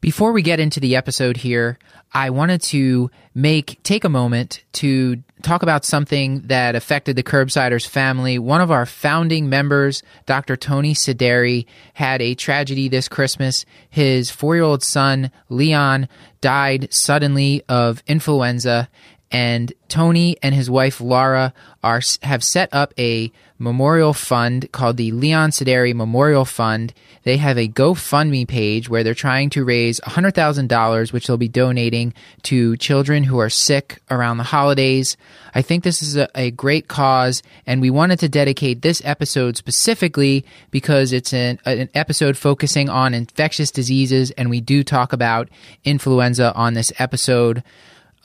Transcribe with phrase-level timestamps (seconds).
[0.00, 1.78] Before we get into the episode here,
[2.12, 7.86] I wanted to make take a moment to talk about something that affected the Curbsiders
[7.86, 8.38] family.
[8.38, 10.56] One of our founding members, Dr.
[10.56, 13.64] Tony Sidari, had a tragedy this Christmas.
[13.88, 16.08] His four-year-old son, Leon,
[16.40, 18.88] died suddenly of influenza,
[19.30, 21.52] and Tony and his wife Laura
[21.82, 26.92] are have set up a memorial fund called the Leon Sidari Memorial Fund.
[27.22, 32.12] They have a GoFundMe page where they're trying to raise $100,000 which they'll be donating
[32.42, 35.16] to children who are sick around the holidays.
[35.54, 39.56] I think this is a, a great cause and we wanted to dedicate this episode
[39.56, 45.48] specifically because it's an, an episode focusing on infectious diseases and we do talk about
[45.84, 47.62] influenza on this episode.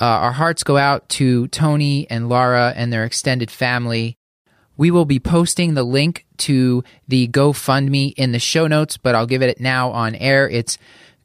[0.02, 4.18] Uh, our hearts go out to Tony and Laura and their extended family.
[4.76, 9.28] We will be posting the link to the GoFundMe in the show notes, but I'll
[9.28, 10.50] give it now on air.
[10.50, 10.80] It's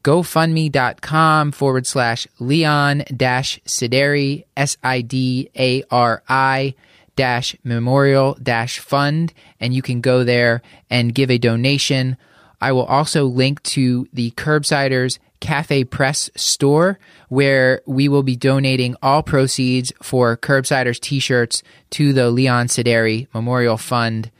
[0.04, 6.74] gofundme.com forward slash Leon dash Sidari, S I D A R I
[7.16, 12.18] dash memorial dash fund, and you can go there and give a donation.
[12.60, 16.98] I will also link to the Curbsiders Cafe Press store
[17.28, 23.28] where we will be donating all proceeds for Curbsiders t shirts to the Leon Sidari
[23.34, 24.30] Memorial Fund.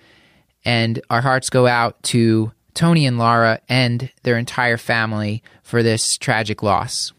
[0.64, 6.16] And our hearts go out to Tony and Laura and their entire family for this
[6.16, 7.12] tragic loss.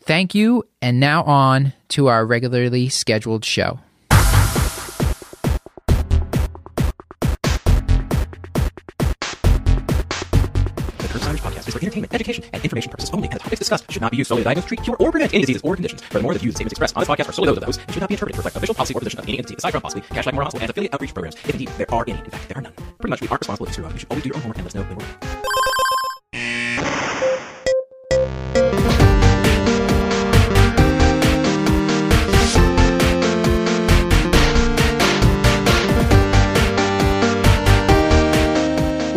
[0.00, 3.78] Thank you, and now on to our regularly scheduled show.
[11.82, 14.42] Entertainment, education, and information purposes only, and the topics discussed should not be used solely
[14.42, 16.00] to diagnose, treat, cure, or prevent any diseases or conditions.
[16.02, 17.80] Furthermore, the views and statements expressed on this podcast are solely those of the host
[17.80, 19.72] and should not be interpreted to reflect official policy or position of any entity aside
[19.72, 21.34] from possibly Kashlak More Hospital and affiliate outreach programs.
[21.34, 22.72] If indeed there are any, in fact, there are none.
[22.72, 23.92] Pretty much, we aren't responsible screw up.
[23.94, 25.06] You should always do your own homework and let us know when we're.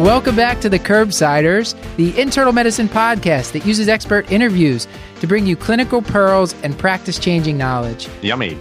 [0.06, 4.88] Welcome back to the Curbsiders, the internal medicine podcast that uses expert interviews
[5.20, 8.08] to bring you clinical pearls and practice changing knowledge.
[8.22, 8.56] Yummy.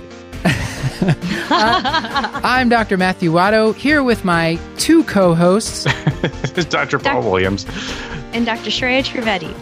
[1.52, 2.96] I'm Dr.
[2.96, 5.84] Matthew Watto here with my two co hosts.
[6.22, 6.98] this is Dr.
[6.98, 7.66] Paul Williams.
[8.32, 8.70] And Dr.
[8.70, 9.54] Shreya Trivedi.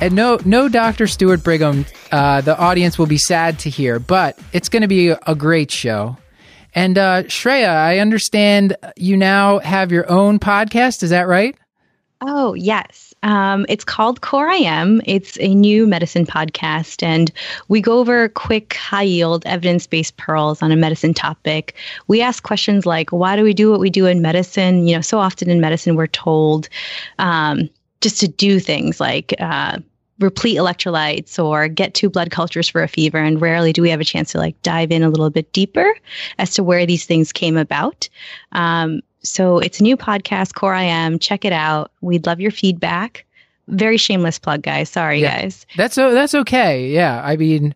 [0.00, 1.06] And no, no Dr.
[1.06, 1.84] Stuart Brigham.
[2.10, 5.34] Uh, the audience will be sad to hear, but it's going to be a, a
[5.34, 6.16] great show.
[6.74, 11.02] And uh, Shreya, I understand you now have your own podcast.
[11.02, 11.56] Is that right?
[12.20, 13.14] Oh, yes.
[13.22, 15.00] Um, it's called Core IM.
[15.04, 17.30] It's a new medicine podcast, and
[17.68, 21.76] we go over quick, high yield, evidence based pearls on a medicine topic.
[22.08, 24.86] We ask questions like, why do we do what we do in medicine?
[24.86, 26.68] You know, so often in medicine, we're told
[27.18, 29.78] um, just to do things like, uh,
[30.20, 34.00] replete electrolytes or get two blood cultures for a fever and rarely do we have
[34.00, 35.94] a chance to like dive in a little bit deeper
[36.38, 38.08] as to where these things came about.
[38.52, 41.92] Um, so it's a new podcast Core IM check it out.
[42.00, 43.24] We'd love your feedback.
[43.68, 44.88] Very shameless plug guys.
[44.88, 45.42] Sorry Yeah.
[45.42, 45.66] guys.
[45.76, 46.88] That's that's okay.
[46.88, 47.74] Yeah, I mean,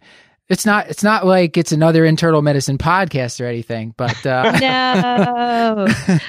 [0.49, 3.95] it's not it's not like it's another internal medicine podcast or anything.
[3.97, 6.21] But uh, no That's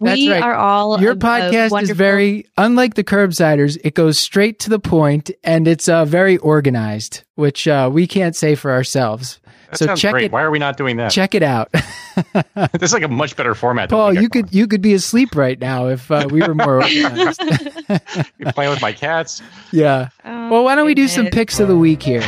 [0.00, 0.42] we right.
[0.42, 3.78] are all your a- a podcast is very unlike the Curbsiders.
[3.84, 8.36] It goes straight to the point and it's uh, very organized, which uh, we can't
[8.36, 9.40] say for ourselves.
[9.70, 10.24] That so sounds check great.
[10.26, 11.10] it Why are we not doing that?
[11.10, 11.72] check it out.
[11.72, 13.88] this is like a much better format.
[13.88, 17.40] Paul, you could you could be asleep right now if uh, we were more organized.
[18.38, 19.40] You're playing with my cats.
[19.72, 20.10] yeah.
[20.26, 22.20] Oh, Well, why don't we do some picks of the week here?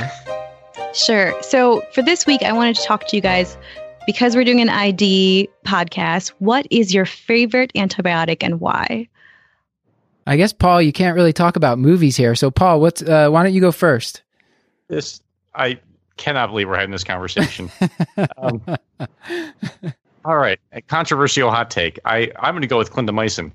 [0.94, 1.34] Sure.
[1.43, 3.59] So for this week, I wanted to talk to you guys
[4.06, 6.28] because we're doing an ID podcast.
[6.38, 9.09] What is your favorite antibiotic and why?
[10.27, 12.34] I guess Paul, you can't really talk about movies here.
[12.34, 14.22] So Paul, what's uh, why don't you go first?
[14.88, 15.21] This
[15.55, 15.78] I
[16.16, 17.71] cannot believe we're having this conversation.
[18.38, 18.62] um,
[20.25, 21.99] all right, a controversial hot take.
[22.05, 23.53] I I'm going to go with clindamycin.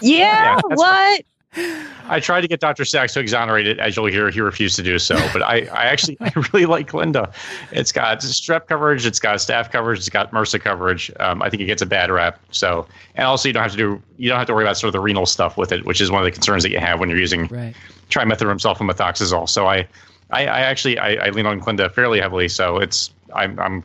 [0.00, 0.54] Yeah.
[0.56, 1.24] that's what?
[1.56, 2.84] I tried to get Dr.
[2.84, 3.78] Sax to exonerate it.
[3.78, 5.14] As you'll hear, he refused to do so.
[5.32, 7.32] But I, I actually, I really like clinda.
[7.72, 11.10] It's got strep coverage, it's got staph coverage, it's got MRSA coverage.
[11.20, 12.38] Um, I think it gets a bad rap.
[12.50, 14.88] So, and also you don't have to do, you don't have to worry about sort
[14.88, 17.00] of the renal stuff with it, which is one of the concerns that you have
[17.00, 17.74] when you're using Right.
[18.10, 19.48] trimethoprim sulfamethoxazole.
[19.48, 19.86] So I,
[20.30, 22.48] I, I actually, I, I lean on clinda fairly heavily.
[22.48, 23.84] So it's, I'm, I'm,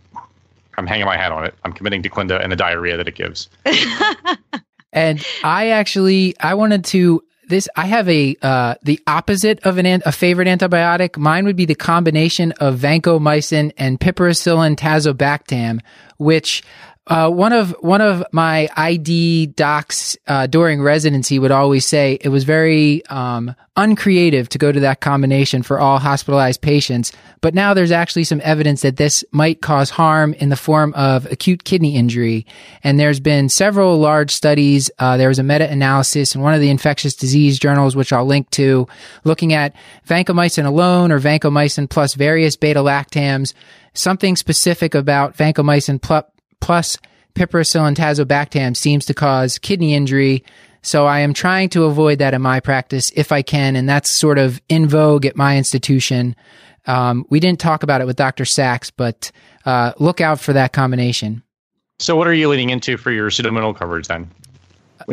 [0.77, 1.55] I'm hanging my hat on it.
[1.63, 3.49] I'm committing to clinda and the diarrhea that it gives.
[4.93, 10.01] And I actually I wanted to this I have a uh the opposite of an
[10.05, 11.17] a favorite antibiotic.
[11.17, 15.81] Mine would be the combination of vancomycin and piperacillin tazobactam,
[16.17, 16.63] which
[17.07, 22.29] Uh, one of one of my ID docs uh, during residency would always say it
[22.29, 27.11] was very um, uncreative to go to that combination for all hospitalized patients.
[27.41, 31.31] But now there's actually some evidence that this might cause harm in the form of
[31.31, 32.47] acute kidney injury.
[32.83, 34.89] And there's been several large studies.
[34.97, 38.49] Uh, there was a meta-analysis in one of the infectious disease journals, which I'll link
[38.51, 38.87] to,
[39.25, 39.75] looking at
[40.07, 43.53] vancomycin alone or vancomycin plus various beta lactams.
[43.93, 46.23] Something specific about vancomycin plus
[46.59, 46.97] plus
[47.35, 50.43] piperacillin tazobactam seems to cause kidney injury.
[50.81, 53.75] So I am trying to avoid that in my practice if I can.
[53.75, 56.35] And that's sort of in vogue at my institution.
[56.85, 58.45] Um, we didn't talk about it with Dr.
[58.45, 59.31] Sax, but
[59.65, 61.41] uh, look out for that combination.
[61.99, 64.29] So what are you leading into for your pseudomonal coverage then?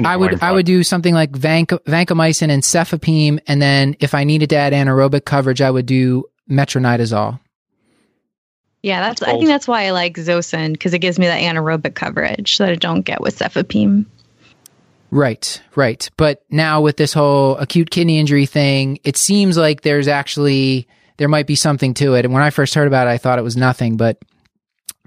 [0.04, 4.24] I would I would do something like vanc- vancomycin and cefepime, and then if I
[4.24, 7.40] needed to add anaerobic coverage, I would do metronidazole.
[8.82, 9.22] Yeah, that's.
[9.22, 12.68] I think that's why I like Zosyn because it gives me that anaerobic coverage that
[12.68, 14.06] I don't get with cefepime.
[15.12, 16.08] Right, right.
[16.16, 20.88] But now with this whole acute kidney injury thing, it seems like there's actually
[21.18, 22.24] there might be something to it.
[22.24, 24.18] And when I first heard about it, I thought it was nothing, but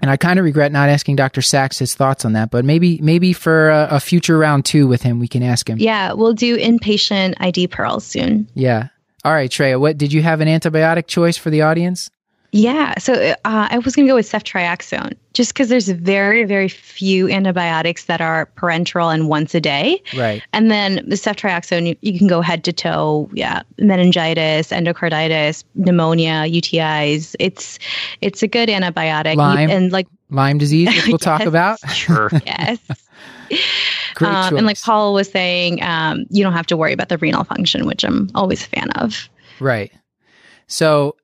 [0.00, 1.42] and I kind of regret not asking Dr.
[1.42, 2.50] Sax his thoughts on that.
[2.50, 5.78] But maybe maybe for a, a future round two with him, we can ask him.
[5.78, 8.48] Yeah, we'll do inpatient ID pearls soon.
[8.54, 8.88] Yeah.
[9.24, 9.80] All right, Shreya.
[9.80, 12.10] What did you have an antibiotic choice for the audience?
[12.52, 16.68] Yeah, so uh, I was going to go with ceftriaxone just because there's very, very
[16.68, 20.02] few antibiotics that are parenteral and once a day.
[20.16, 20.42] Right.
[20.52, 23.28] And then the ceftriaxone, you, you can go head to toe.
[23.34, 27.36] Yeah, meningitis, endocarditis, pneumonia, UTIs.
[27.38, 27.78] It's
[28.20, 29.36] it's a good antibiotic.
[29.36, 29.70] Lyme.
[29.70, 31.78] And like Lyme disease, which we'll talk about.
[31.90, 32.30] Sure.
[32.46, 32.78] yes.
[34.14, 34.80] Great Um, and like.
[34.80, 38.30] Paul was saying, um, you don't have to worry about the renal function, which I'm
[38.34, 39.28] always a fan of.
[39.60, 39.92] Right.
[40.68, 41.16] So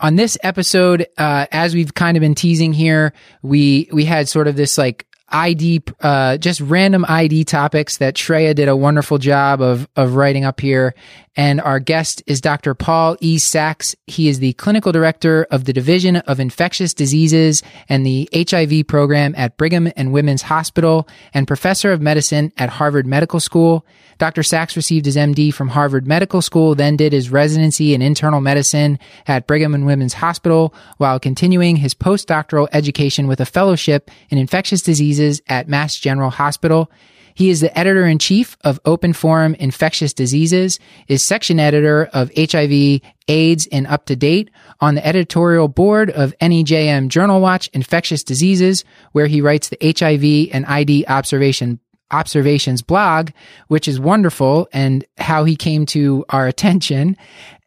[0.00, 3.12] on this episode, uh, as we've kind of been teasing here,
[3.42, 8.54] we we had sort of this like ID, uh, just random ID topics that Shreya
[8.54, 10.94] did a wonderful job of of writing up here.
[11.38, 12.74] And our guest is Dr.
[12.74, 13.38] Paul E.
[13.38, 13.94] Sax.
[14.08, 19.36] He is the clinical director of the Division of Infectious Diseases and the HIV program
[19.36, 23.86] at Brigham and Women's Hospital and professor of medicine at Harvard Medical School.
[24.18, 24.42] Dr.
[24.42, 28.98] Sax received his MD from Harvard Medical School, then did his residency in internal medicine
[29.28, 34.82] at Brigham and Women's Hospital while continuing his postdoctoral education with a fellowship in infectious
[34.82, 36.90] diseases at Mass General Hospital.
[37.38, 42.32] He is the editor in chief of Open Forum Infectious Diseases, is section editor of
[42.36, 44.48] HIV, AIDS, and UpToDate,
[44.80, 50.52] on the editorial board of NEJM Journal Watch Infectious Diseases, where he writes the HIV
[50.52, 51.78] and ID observation
[52.10, 53.30] observations blog,
[53.68, 57.16] which is wonderful and how he came to our attention.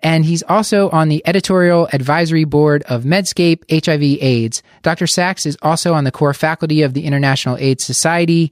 [0.02, 4.64] And he's also on the editorial advisory board of Medscape HIV AIDS.
[4.82, 5.08] Dr.
[5.08, 8.52] Sax is also on the core faculty of the International AIDS Society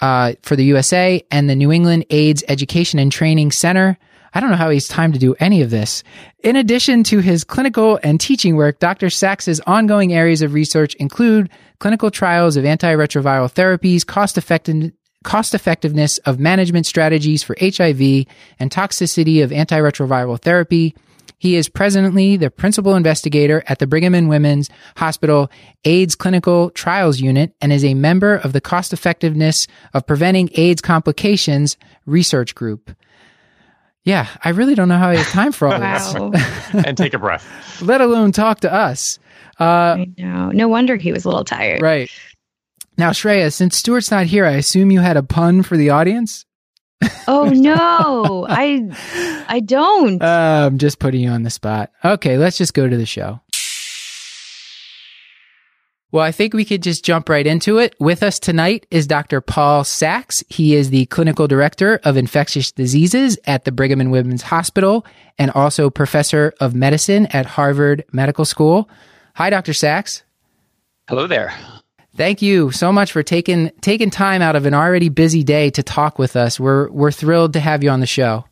[0.00, 3.98] uh, for the USA and the New England AIDS Education and Training Center.
[4.34, 6.02] I don't know how he's time to do any of this.
[6.40, 9.08] In addition to his clinical and teaching work, Dr.
[9.08, 11.48] Sax's ongoing areas of research include
[11.78, 14.92] clinical trials of antiretroviral therapies, cost effective
[15.24, 18.26] cost effectiveness of management strategies for HIV
[18.60, 20.94] and toxicity of antiretroviral therapy.
[21.38, 25.50] He is presently the principal investigator at the Brigham and Women's Hospital
[25.84, 30.80] AIDS Clinical Trials Unit and is a member of the cost effectiveness of preventing AIDS
[30.80, 31.76] complications
[32.06, 32.96] research group.
[34.04, 36.14] Yeah, I really don't know how he has time for all this,
[36.72, 37.44] and take a breath.
[37.82, 39.18] let alone talk to us.
[39.58, 40.50] Uh, I know.
[40.50, 41.82] No wonder he was a little tired.
[41.82, 42.08] right.
[42.98, 46.45] Now, Shreya, since Stuart's not here, I assume you had a pun for the audience?
[47.28, 48.88] Oh no, I
[49.48, 50.22] I don't.
[50.22, 51.90] Uh, I'm just putting you on the spot.
[52.04, 53.40] Okay, let's just go to the show.
[56.12, 57.94] Well, I think we could just jump right into it.
[57.98, 59.40] With us tonight is Dr.
[59.40, 60.42] Paul Sax.
[60.48, 65.04] He is the clinical director of infectious diseases at the Brigham and Women's Hospital
[65.36, 68.88] and also professor of medicine at Harvard Medical School.
[69.34, 69.74] Hi, Dr.
[69.74, 70.22] Sax.
[71.08, 71.52] Hello there.
[72.16, 75.82] Thank you so much for taking taking time out of an already busy day to
[75.82, 76.58] talk with us.
[76.58, 78.44] We're we're thrilled to have you on the show.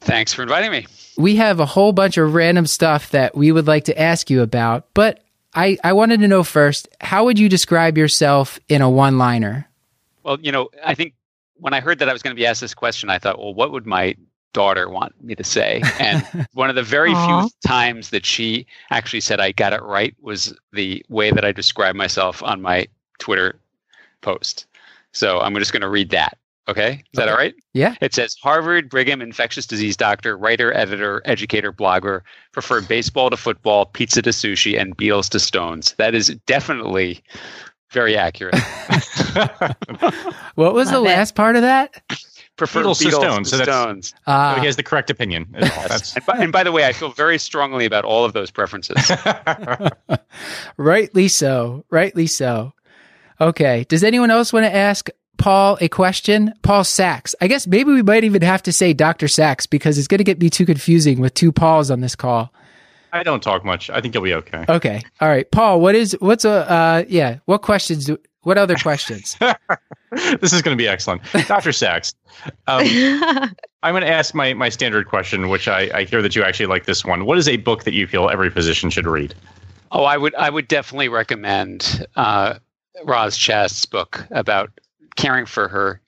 [0.00, 0.86] Thanks for inviting me.
[1.16, 4.42] we have a whole bunch of random stuff that we would like to ask you
[4.42, 8.88] about, but I, I wanted to know first, how would you describe yourself in a
[8.88, 9.68] one liner?
[10.22, 11.14] Well, you know, I think
[11.56, 13.54] when I heard that I was going to be asked this question, I thought, well,
[13.54, 14.14] what would my
[14.52, 15.82] daughter want me to say?
[15.98, 16.22] And
[16.52, 17.40] one of the very Aw.
[17.40, 21.50] few times that she actually said I got it right was the way that I
[21.50, 22.86] described myself on my
[23.18, 23.58] Twitter
[24.20, 24.66] post.
[25.12, 26.38] So I'm just going to read that.
[26.68, 27.02] Okay.
[27.12, 27.54] Is that all right?
[27.72, 27.94] Yeah.
[28.02, 32.20] It says Harvard Brigham infectious disease doctor, writer, editor, educator, blogger,
[32.52, 35.94] preferred baseball to football, pizza to sushi, and Beatles to stones.
[35.96, 37.22] That is definitely
[37.90, 38.54] very accurate.
[40.56, 41.10] What was the Love it.
[41.10, 42.02] last part of that?
[42.56, 44.12] Prefer Beatles to Stones, to so Stones.
[44.26, 45.46] Uh, he has the correct opinion.
[45.56, 45.88] is all.
[45.88, 48.50] That's And by, and by the way, I feel very strongly about all of those
[48.50, 48.96] preferences.
[50.76, 51.84] rightly so.
[51.90, 52.72] Rightly so.
[53.40, 53.84] Okay.
[53.88, 56.52] Does anyone else want to ask Paul a question?
[56.62, 57.34] Paul Sax.
[57.40, 59.28] I guess maybe we might even have to say Dr.
[59.28, 62.52] Sax because it's going to get me too confusing with two Pauls on this call.
[63.12, 63.88] I don't talk much.
[63.88, 64.64] I think you'll be okay.
[64.68, 65.00] Okay.
[65.20, 65.50] All right.
[65.50, 69.36] Paul, what is, what's a, uh, yeah, what questions do, what other questions?
[70.40, 72.14] this is going to be excellent, Doctor Sax.
[72.66, 72.84] Um,
[73.82, 76.66] I'm going to ask my my standard question, which I, I hear that you actually
[76.66, 77.24] like this one.
[77.26, 79.34] What is a book that you feel every physician should read?
[79.92, 82.54] oh, I would I would definitely recommend uh,
[83.04, 84.70] Roz Chast's book about
[85.16, 86.00] caring for her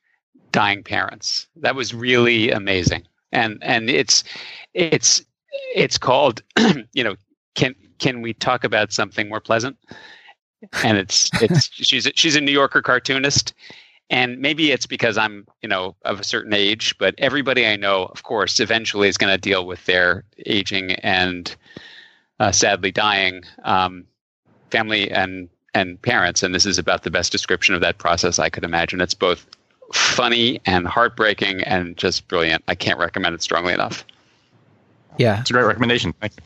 [0.52, 1.47] dying parents.
[1.56, 4.25] That was really amazing, and and it's
[4.75, 5.23] it's
[5.75, 6.42] it's called
[6.92, 7.16] you know
[7.54, 9.76] can can we talk about something more pleasant?
[10.82, 13.54] And it's it's she's a, she's a New Yorker cartoonist,
[14.09, 18.06] and maybe it's because I'm you know of a certain age, but everybody I know,
[18.06, 21.54] of course, eventually is going to deal with their aging and
[22.38, 24.04] uh, sadly dying um,
[24.70, 28.48] family and and parents, and this is about the best description of that process I
[28.48, 29.00] could imagine.
[29.00, 29.46] It's both
[29.92, 32.62] funny and heartbreaking and just brilliant.
[32.68, 34.04] I can't recommend it strongly enough.
[35.18, 35.40] Yeah.
[35.40, 36.12] It's a great recommendation.
[36.20, 36.42] Thank you.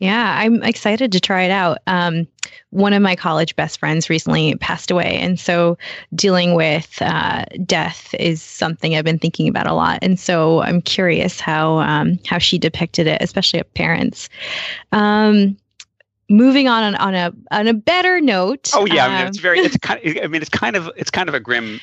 [0.00, 1.78] Yeah, I'm excited to try it out.
[1.86, 2.26] Um,
[2.70, 5.78] one of my college best friends recently passed away, and so
[6.14, 10.00] dealing with uh, death is something I've been thinking about a lot.
[10.02, 14.28] And so I'm curious how um, how she depicted it, especially of parents.
[14.90, 15.56] Um,
[16.28, 18.70] moving on, on on a on a better note.
[18.74, 19.60] Oh yeah, I mean, um, it's very.
[19.60, 20.00] It's kind.
[20.04, 21.80] Of, I mean, it's kind of it's kind of a grim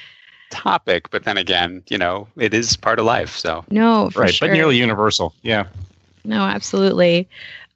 [0.50, 3.36] topic, but then again, you know, it is part of life.
[3.38, 4.48] So no, for Right, sure.
[4.48, 5.34] but nearly universal.
[5.42, 5.68] Yeah.
[6.24, 7.28] No, absolutely.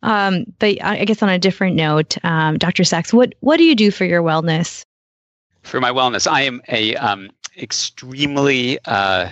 [0.03, 2.83] Um, but I I guess on a different note, um, Dr.
[2.83, 4.83] Sax, what what do you do for your wellness?
[5.65, 9.29] for my wellness, I am a um, extremely uh,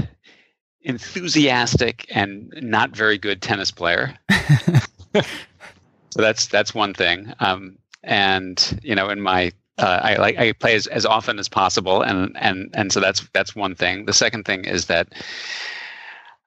[0.81, 4.17] enthusiastic and not very good tennis player.
[6.13, 7.33] so that's that's one thing.
[7.39, 11.49] Um, and you know, in my uh, I like I play as, as often as
[11.49, 14.05] possible, and and and so that's that's one thing.
[14.05, 15.07] The second thing is that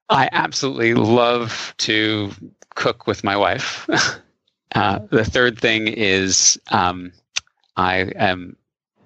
[0.08, 2.30] I absolutely love to
[2.76, 3.88] cook with my wife.
[4.76, 7.12] uh, the third thing is um,
[7.76, 8.56] I am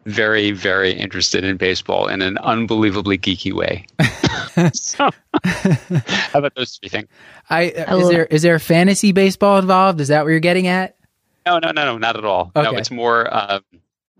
[0.05, 3.87] very very interested in baseball in an unbelievably geeky way.
[4.73, 5.11] so,
[5.45, 7.09] how about those three things?
[7.51, 7.67] I, I
[7.97, 10.01] is love- there, is there fantasy baseball involved?
[10.01, 10.97] Is that what you're getting at?
[11.47, 12.53] No, no, no, no, not at all.
[12.55, 13.29] No, it's more.
[13.35, 13.63] Um,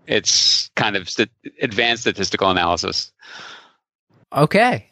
[0.07, 1.29] it's kind of st-
[1.61, 3.11] advanced statistical analysis.
[4.33, 4.87] Okay.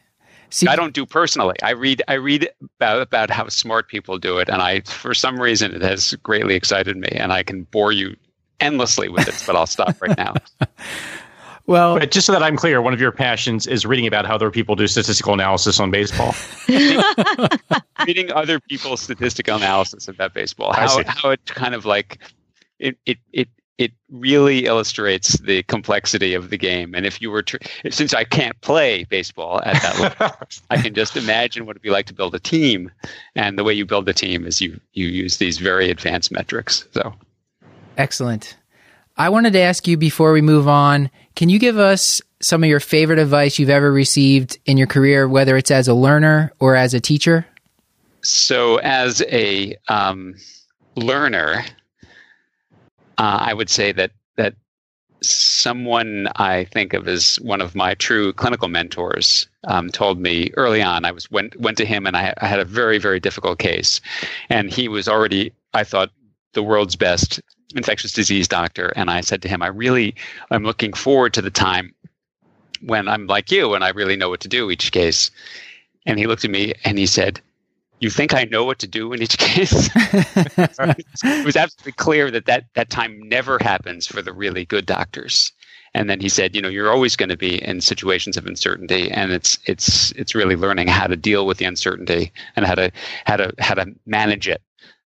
[0.52, 1.56] See, I don't do personally.
[1.64, 2.02] I read.
[2.08, 5.82] I read about about how smart people do it, and I, for some reason, it
[5.82, 8.16] has greatly excited me, and I can bore you
[8.60, 9.44] endlessly with it.
[9.46, 10.34] but I'll stop right now.
[11.70, 14.34] well, But just so that I'm clear, one of your passions is reading about how
[14.34, 16.34] other people do statistical analysis on baseball.
[18.08, 22.18] reading other people's statistical analysis about baseball, how how it kind of like
[22.80, 26.96] it it it it really illustrates the complexity of the game.
[26.96, 27.60] And if you were to,
[27.92, 30.38] since I can't play baseball at that level,
[30.72, 32.92] I can just imagine what it'd be like to build a team.
[33.36, 36.88] And the way you build a team is you you use these very advanced metrics.
[36.94, 37.14] So
[37.96, 38.58] excellent.
[39.18, 42.70] I wanted to ask you before we move on can you give us some of
[42.70, 46.76] your favorite advice you've ever received in your career, whether it's as a learner or
[46.76, 47.46] as a teacher?
[48.22, 50.36] so as a um,
[50.96, 51.64] learner,
[53.18, 54.56] uh, I would say that that
[55.22, 60.82] someone I think of as one of my true clinical mentors um, told me early
[60.82, 61.06] on.
[61.06, 64.02] I was went went to him and I, I had a very very difficult case,
[64.50, 66.12] and he was already I thought
[66.54, 67.42] the world's best
[67.76, 70.16] infectious disease doctor, and I said to him, I really
[70.52, 71.94] I'm looking forward to the time
[72.82, 75.32] when I'm like you and I really know what to do each case.
[76.06, 77.42] And he looked at me and he said,
[78.00, 79.90] you think I know what to do in each case?
[79.94, 85.52] it was absolutely clear that, that that time never happens for the really good doctors.
[85.94, 89.10] And then he said, you know, you're always going to be in situations of uncertainty,
[89.12, 92.92] and it's it's it's really learning how to deal with the uncertainty and how to
[93.26, 94.62] how to how to manage it.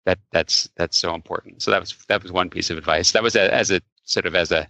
[0.05, 1.61] That that's that's so important.
[1.61, 3.11] So that was that was one piece of advice.
[3.11, 4.67] That was a, as a sort of as a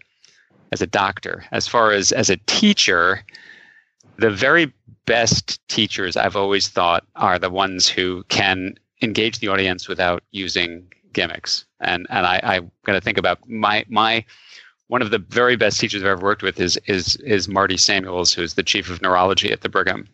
[0.72, 1.46] as a doctor.
[1.52, 3.24] As far as as a teacher,
[4.18, 4.74] the very
[5.06, 10.86] best teachers I've always thought are the ones who can engage the audience without using
[11.14, 11.66] gimmicks.
[11.80, 14.26] And and I, I'm going to think about my my
[14.88, 18.34] one of the very best teachers I've ever worked with is is is Marty Samuels,
[18.34, 20.08] who's the chief of neurology at the Brigham.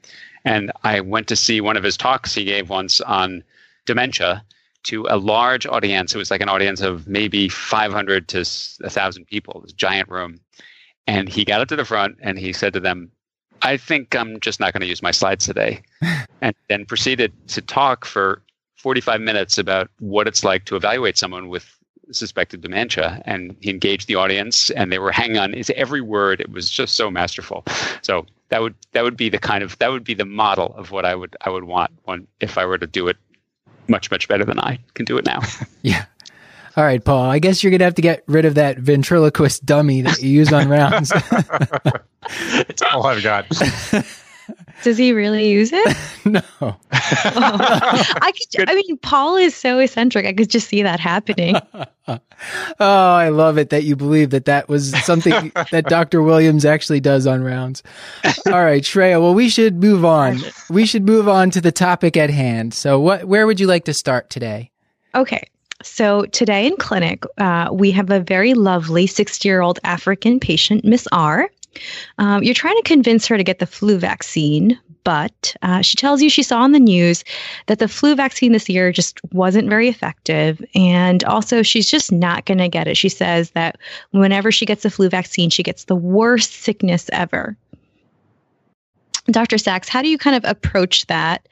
[0.46, 3.44] And I went to see one of his talks he gave once on
[3.86, 4.44] dementia
[4.84, 6.16] to a large audience.
[6.16, 10.40] It was like an audience of maybe 500 to 1,000 people, this giant room.
[11.08, 13.12] And he got up to the front and he said to them,
[13.62, 15.82] I think I'm just not going to use my slides today.
[16.42, 18.44] and then proceeded to talk for
[18.76, 21.66] 45 minutes about what it's like to evaluate someone with
[22.12, 23.22] suspected dementia.
[23.26, 26.40] And he engaged the audience and they were hanging on his every word.
[26.40, 27.66] It was just so masterful.
[28.02, 30.92] So that would that would be the kind of that would be the model of
[30.92, 33.18] what I would I would want one if I were to do it
[33.90, 35.42] much, much better than I can do it now.
[35.82, 36.06] yeah.
[36.76, 37.30] All right, Paul.
[37.30, 40.54] I guess you're gonna have to get rid of that ventriloquist dummy that you use
[40.54, 41.12] on rounds.
[42.70, 43.46] it's all I've got.
[44.84, 45.98] Does he really use it?
[46.26, 46.42] no.
[46.62, 48.70] oh, I could.
[48.70, 50.26] I mean, Paul is so eccentric.
[50.26, 51.56] I could just see that happening.
[52.08, 52.20] oh,
[52.80, 56.22] I love it that you believe that that was something that Dr.
[56.22, 57.84] Williams actually does on rounds.
[58.46, 59.22] All right, Shreya.
[59.22, 60.40] Well, we should move on.
[60.70, 62.74] We should move on to the topic at hand.
[62.74, 63.26] So, what?
[63.26, 64.72] Where would you like to start today?
[65.16, 65.50] Okay.
[65.84, 70.84] So, today in clinic, uh, we have a very lovely 60 year old African patient,
[70.84, 71.50] Miss R.
[72.18, 76.22] Um, you're trying to convince her to get the flu vaccine, but uh, she tells
[76.22, 77.24] you she saw on the news
[77.68, 80.62] that the flu vaccine this year just wasn't very effective.
[80.76, 82.98] And also, she's just not going to get it.
[82.98, 83.78] She says that
[84.12, 87.56] whenever she gets the flu vaccine, she gets the worst sickness ever.
[89.32, 89.58] Dr.
[89.58, 91.48] Sax, how do you kind of approach that?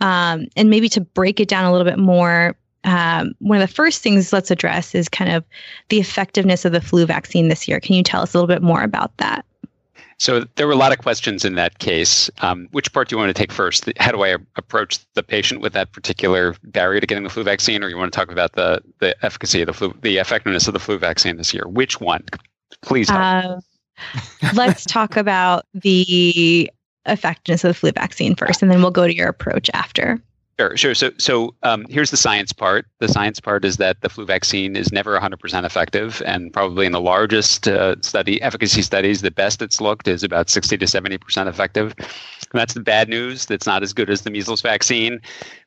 [0.00, 3.74] Um, and maybe to break it down a little bit more, um, one of the
[3.74, 5.44] first things let's address is kind of
[5.88, 7.80] the effectiveness of the flu vaccine this year.
[7.80, 9.44] Can you tell us a little bit more about that?
[10.18, 12.28] So there were a lot of questions in that case.
[12.40, 13.88] Um, which part do you want to take first?
[13.98, 17.84] How do I approach the patient with that particular barrier to getting the flu vaccine,
[17.84, 20.74] or you want to talk about the the efficacy of the flu, the effectiveness of
[20.74, 21.68] the flu vaccine this year?
[21.68, 22.24] Which one?
[22.82, 23.08] Please.
[23.08, 23.60] Uh,
[24.54, 26.70] let's talk about the
[27.06, 30.20] effectiveness of the flu vaccine first, and then we'll go to your approach after.
[30.58, 30.94] Sure, sure.
[30.94, 32.84] So, so um, here's the science part.
[32.98, 36.90] The science part is that the flu vaccine is never 100% effective, and probably in
[36.90, 41.46] the largest uh, study efficacy studies, the best it's looked is about 60 to 70%
[41.46, 41.94] effective.
[41.96, 43.46] And that's the bad news.
[43.46, 45.20] That's not as good as the measles vaccine,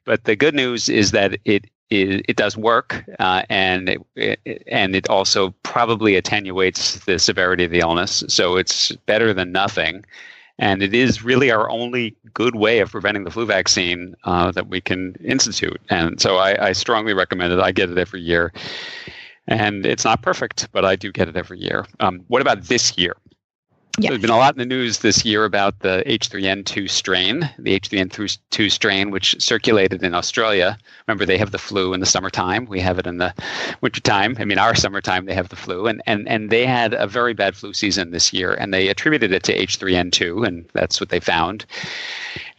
[0.04, 4.64] but the good news is that it it, it does work, uh, and it, it,
[4.68, 8.24] and it also probably attenuates the severity of the illness.
[8.30, 10.06] So it's better than nothing.
[10.62, 14.68] And it is really our only good way of preventing the flu vaccine uh, that
[14.68, 15.82] we can institute.
[15.90, 17.60] And so I, I strongly recommend it.
[17.60, 18.54] I get it every year.
[19.48, 21.88] And it's not perfect, but I do get it every year.
[22.00, 23.16] Um, what about this year?
[23.98, 28.72] There's been a lot in the news this year about the H3N2 strain, the H3N2
[28.72, 30.78] strain, which circulated in Australia.
[31.08, 32.66] Remember, they have the flu in the summertime.
[32.66, 33.34] We have it in the
[33.82, 34.38] wintertime.
[34.40, 35.88] I mean, our summertime, they have the flu.
[35.88, 39.34] And, and, and they had a very bad flu season this year, and they attributed
[39.34, 41.66] it to H3N2, and that's what they found.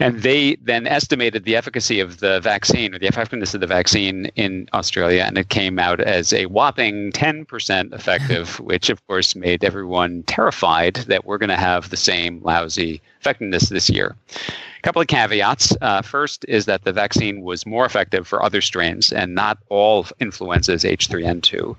[0.03, 4.27] And they then estimated the efficacy of the vaccine or the effectiveness of the vaccine
[4.35, 9.63] in Australia, and it came out as a whopping 10% effective, which of course made
[9.63, 14.17] everyone terrified that we're going to have the same lousy effectiveness this year.
[14.37, 15.77] A couple of caveats.
[15.81, 20.07] Uh, first is that the vaccine was more effective for other strains and not all
[20.19, 21.77] influenzas H3N2.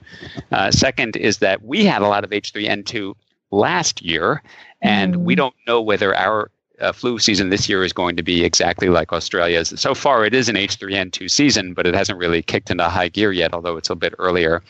[0.53, 3.13] Uh, second is that we had a lot of H3N2
[3.51, 4.41] last year,
[4.81, 5.23] and mm.
[5.23, 8.89] we don't know whether our uh, flu season this year is going to be exactly
[8.89, 9.73] like Australia's.
[9.75, 13.31] So far, it is an H3N2 season, but it hasn't really kicked into high gear
[13.31, 14.61] yet, although it's a bit earlier.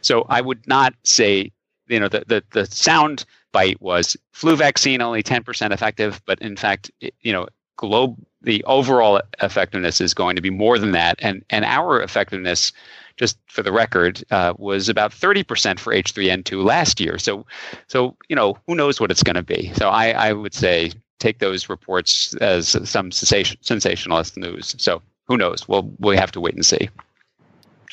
[0.00, 1.52] So I would not say,
[1.88, 6.56] you know, the, the, the sound bite was flu vaccine only 10% effective, but in
[6.56, 7.46] fact, it, you know,
[7.76, 12.72] globe the overall effectiveness is going to be more than that, and and our effectiveness
[13.16, 17.18] just for the record, uh, was about 30% for H3N2 last year.
[17.18, 17.44] So,
[17.86, 19.70] so you know, who knows what it's going to be?
[19.74, 24.74] So, I, I would say take those reports as some sensation, sensationalist news.
[24.78, 25.68] So who knows?
[25.68, 26.88] Well, we have to wait and see.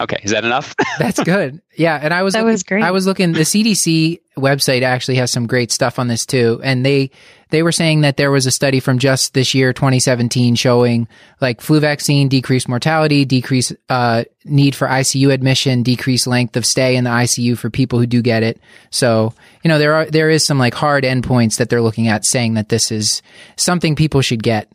[0.01, 0.75] Okay, is that enough?
[0.99, 1.61] That's good.
[1.75, 2.83] Yeah, and I was that looking, was great.
[2.83, 3.33] I was looking.
[3.33, 7.11] The CDC website actually has some great stuff on this too, and they
[7.49, 11.07] they were saying that there was a study from just this year, 2017, showing
[11.41, 16.95] like flu vaccine decreased mortality, decreased uh, need for ICU admission, decreased length of stay
[16.95, 18.59] in the ICU for people who do get it.
[18.91, 19.33] So
[19.63, 22.53] you know there are there is some like hard endpoints that they're looking at, saying
[22.53, 23.21] that this is
[23.57, 24.71] something people should get.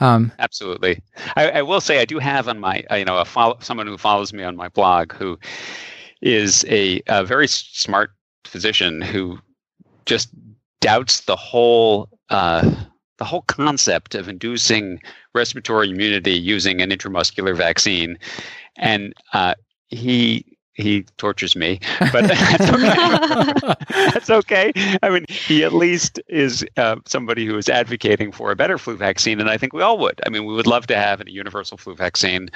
[0.00, 1.02] Um, Absolutely.
[1.36, 3.96] I, I, will say I do have on my, you know, a follow, someone who
[3.96, 5.38] follows me on my blog who
[6.20, 8.10] is a, a very smart
[8.44, 9.38] physician who
[10.04, 10.28] just
[10.80, 12.70] doubts the whole uh,
[13.18, 15.00] the whole concept of inducing
[15.34, 18.18] respiratory immunity using an intramuscular vaccine,
[18.76, 19.54] and uh,
[19.88, 21.80] he he tortures me,
[22.12, 23.74] but that's okay.
[24.12, 24.72] that's okay.
[25.02, 28.96] I mean, he at least is uh, somebody who is advocating for a better flu
[28.96, 30.20] vaccine, and I think we all would.
[30.26, 32.50] I mean, we would love to have a universal flu vaccine.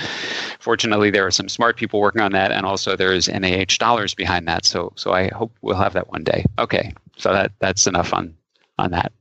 [0.59, 4.15] Fortunately, there are some smart people working on that, and also there is NIH dollars
[4.15, 4.65] behind that.
[4.65, 6.45] So, so I hope we'll have that one day.
[6.59, 6.93] Okay.
[7.17, 8.35] So that that's enough on
[8.79, 9.13] on that.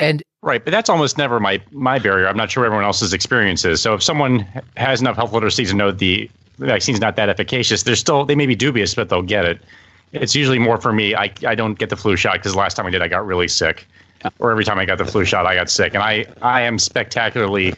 [0.00, 2.26] And Right, but that's almost never my my barrier.
[2.26, 3.80] I'm not sure everyone else's experience is.
[3.80, 4.40] So if someone
[4.76, 8.34] has enough health literacy to know the, the vaccine's not that efficacious, they're still they
[8.34, 9.60] may be dubious, but they'll get it.
[10.12, 11.14] It's usually more for me.
[11.14, 13.48] I I don't get the flu shot because last time I did, I got really
[13.48, 13.86] sick,
[14.38, 16.78] or every time I got the flu shot, I got sick, and I I am
[16.78, 17.74] spectacularly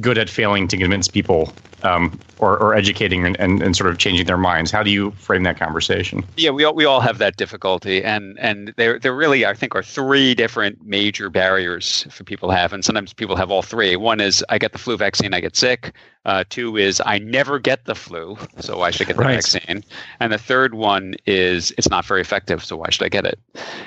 [0.00, 3.98] good at failing to convince people um, or, or educating and, and, and sort of
[3.98, 4.70] changing their minds.
[4.70, 6.24] How do you frame that conversation?
[6.36, 9.74] Yeah, we all, we all have that difficulty, and and there there really I think
[9.74, 13.96] are three different major barriers for people to have, and sometimes people have all three.
[13.96, 15.94] One is I get the flu vaccine, I get sick.
[16.24, 19.34] Uh, two is I never get the flu, so why should I get the Right.
[19.36, 19.84] vaccine?
[20.18, 23.38] And the third one is it's not very effective, so why should I get it?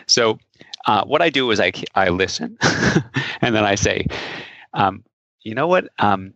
[0.07, 0.39] So
[0.85, 2.57] uh, what I do is I I listen,
[3.41, 4.05] and then I say,
[4.73, 5.03] um,
[5.49, 5.89] you know what?
[5.97, 6.33] Um,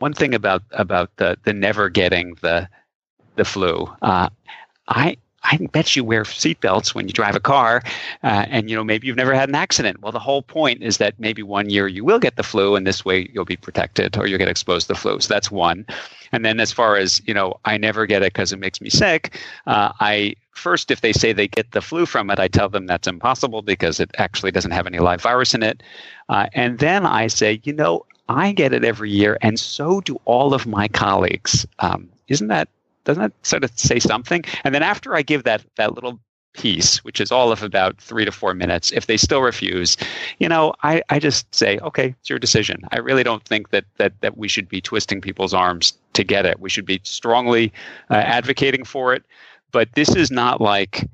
[0.00, 2.68] one thing about about the the never getting the
[3.36, 4.28] the flu, uh,
[4.88, 7.82] I I bet you wear seatbelts when you drive a car,
[8.22, 10.00] uh, and you know maybe you've never had an accident.
[10.02, 12.86] Well, the whole point is that maybe one year you will get the flu, and
[12.86, 15.20] this way you'll be protected, or you'll get exposed to the flu.
[15.20, 15.86] So that's one.
[16.32, 18.90] And then as far as you know, I never get it because it makes me
[18.90, 19.38] sick.
[19.66, 22.86] Uh, I first, if they say they get the flu from it, I tell them
[22.86, 25.82] that's impossible because it actually doesn't have any live virus in it.
[26.28, 30.20] Uh, and then I say, you know, I get it every year, and so do
[30.24, 31.66] all of my colleagues.
[31.80, 32.68] Um, isn't that
[33.04, 34.44] doesn't that sort of say something?
[34.64, 36.20] And then after I give that that little
[36.52, 39.96] piece, which is all of about three to four minutes, if they still refuse,
[40.38, 42.82] you know, I, I just say, okay, it's your decision.
[42.92, 46.46] I really don't think that that that we should be twisting people's arms to get
[46.46, 46.60] it.
[46.60, 47.72] We should be strongly
[48.10, 49.24] uh, advocating for it.
[49.72, 51.08] But this is not like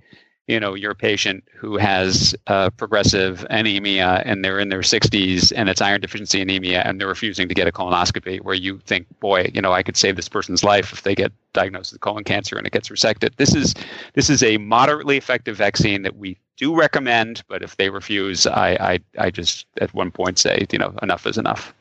[0.46, 5.68] you know your patient who has uh, progressive anemia and they're in their 60s and
[5.68, 9.50] it's iron deficiency anemia and they're refusing to get a colonoscopy where you think boy
[9.54, 12.58] you know i could save this person's life if they get diagnosed with colon cancer
[12.58, 13.34] and it gets resected.
[13.36, 13.74] This is
[14.14, 18.70] this is a moderately effective vaccine that we do recommend but if they refuse i
[18.80, 21.74] i, I just at one point say you know enough is enough.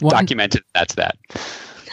[0.00, 1.16] One, documented that's that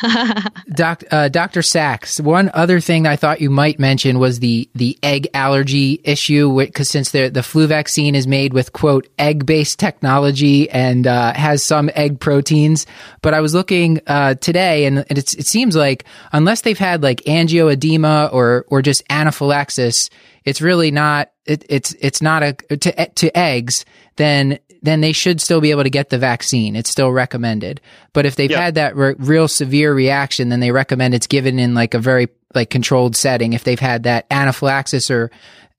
[0.76, 1.62] Doc, uh, Dr.
[1.62, 6.58] Sax, one other thing I thought you might mention was the, the egg allergy issue,
[6.58, 11.34] because since the, the flu vaccine is made with, quote, egg based technology and uh,
[11.34, 12.86] has some egg proteins.
[13.22, 17.22] But I was looking uh, today, and it's, it seems like unless they've had like
[17.22, 20.10] angioedema or, or just anaphylaxis,
[20.46, 23.86] it's really not it, it's it's not a to to eggs
[24.16, 27.82] then then they should still be able to get the vaccine it's still recommended
[28.14, 28.62] but if they've Yeah.
[28.62, 32.28] had that re- real severe reaction then they recommend it's given in like a very
[32.54, 35.32] like controlled setting if they've had that anaphylaxis or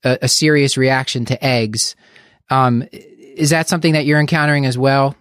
[0.03, 1.95] a, a serious reaction to eggs
[2.49, 5.15] um is that something that you're encountering as well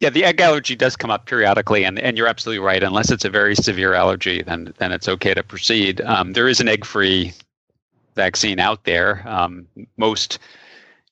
[0.00, 2.82] Yeah, the egg allergy does come up periodically, and, and you're absolutely right.
[2.82, 6.02] Unless it's a very severe allergy, then then it's okay to proceed.
[6.02, 7.32] Um, there is an egg-free
[8.14, 9.22] vaccine out there.
[9.26, 10.38] Um, most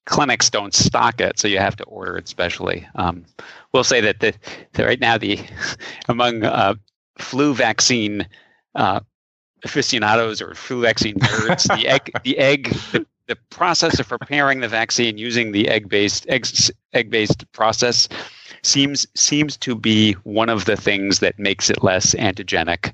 [0.07, 2.87] clinics don't stock it, so you have to order it specially.
[2.95, 3.25] Um,
[3.73, 4.35] we'll say that the,
[4.73, 5.41] the right now the
[6.09, 6.75] among uh,
[7.19, 8.27] flu vaccine
[8.75, 9.01] uh,
[9.65, 14.69] aficionados or flu vaccine nerds, the egg the egg the, the process of preparing the
[14.69, 18.09] vaccine using the egg-based eggs egg-based process
[18.67, 22.93] seems seems to be one of the things that makes it less antigenic.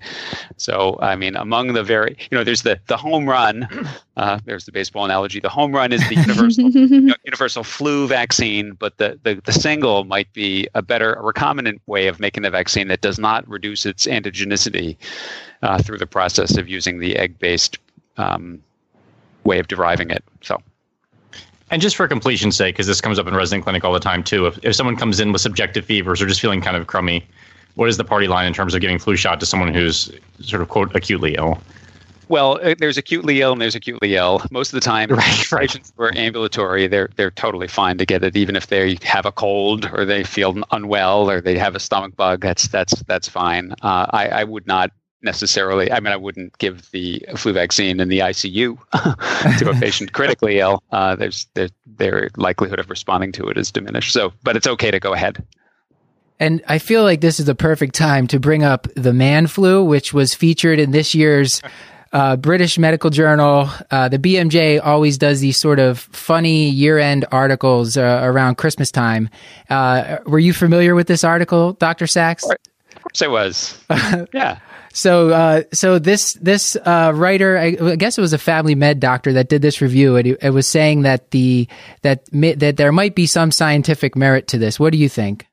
[0.56, 3.68] So, I mean, among the very, you know, there's the the home run.
[4.16, 5.40] Uh, there's the baseball analogy.
[5.40, 9.52] The home run is the universal you know, universal flu vaccine, but the, the the
[9.52, 13.48] single might be a better, a recombinant way of making the vaccine that does not
[13.48, 14.96] reduce its antigenicity
[15.62, 17.78] uh, through the process of using the egg-based
[18.18, 18.62] um,
[19.44, 20.22] way of deriving it.
[20.42, 20.60] So.
[21.70, 24.24] And just for completion's sake, because this comes up in resident clinic all the time
[24.24, 27.24] too, if, if someone comes in with subjective fevers or just feeling kind of crummy,
[27.76, 30.62] what is the party line in terms of giving flu shot to someone who's sort
[30.62, 31.62] of quote acutely ill?
[32.28, 34.42] Well, uh, there's acutely ill and there's acutely ill.
[34.52, 35.60] Most of the time, Right, right.
[35.62, 39.26] patients who are ambulatory, they're they're totally fine to get it, even if they have
[39.26, 42.40] a cold or they feel unwell or they have a stomach bug.
[42.40, 43.72] That's that's that's fine.
[43.82, 44.90] Uh, I I would not
[45.22, 45.90] necessarily.
[45.92, 48.78] I mean, I wouldn't give the flu vaccine in the ICU
[49.58, 50.82] to a patient critically ill.
[50.90, 54.12] Uh, there's their their likelihood of responding to it is diminished.
[54.12, 55.44] So, but it's okay to go ahead.
[56.38, 59.84] And I feel like this is the perfect time to bring up the man flu,
[59.84, 61.60] which was featured in this year's
[62.12, 63.68] uh, British Medical Journal.
[63.90, 68.90] Uh, the BMJ always does these sort of funny year end articles uh, around Christmas
[68.90, 69.28] time.
[69.68, 72.06] Uh, were you familiar with this article, Dr.
[72.06, 72.44] Sax?
[72.44, 73.78] Of course, I was.
[74.32, 74.58] yeah.
[74.92, 79.00] So, uh, so this this uh, writer, I, I guess it was a family med
[79.00, 81.68] doctor that did this review, and it, was saying that the
[82.02, 84.80] that that there might be some scientific merit to this.
[84.80, 85.46] What do you think?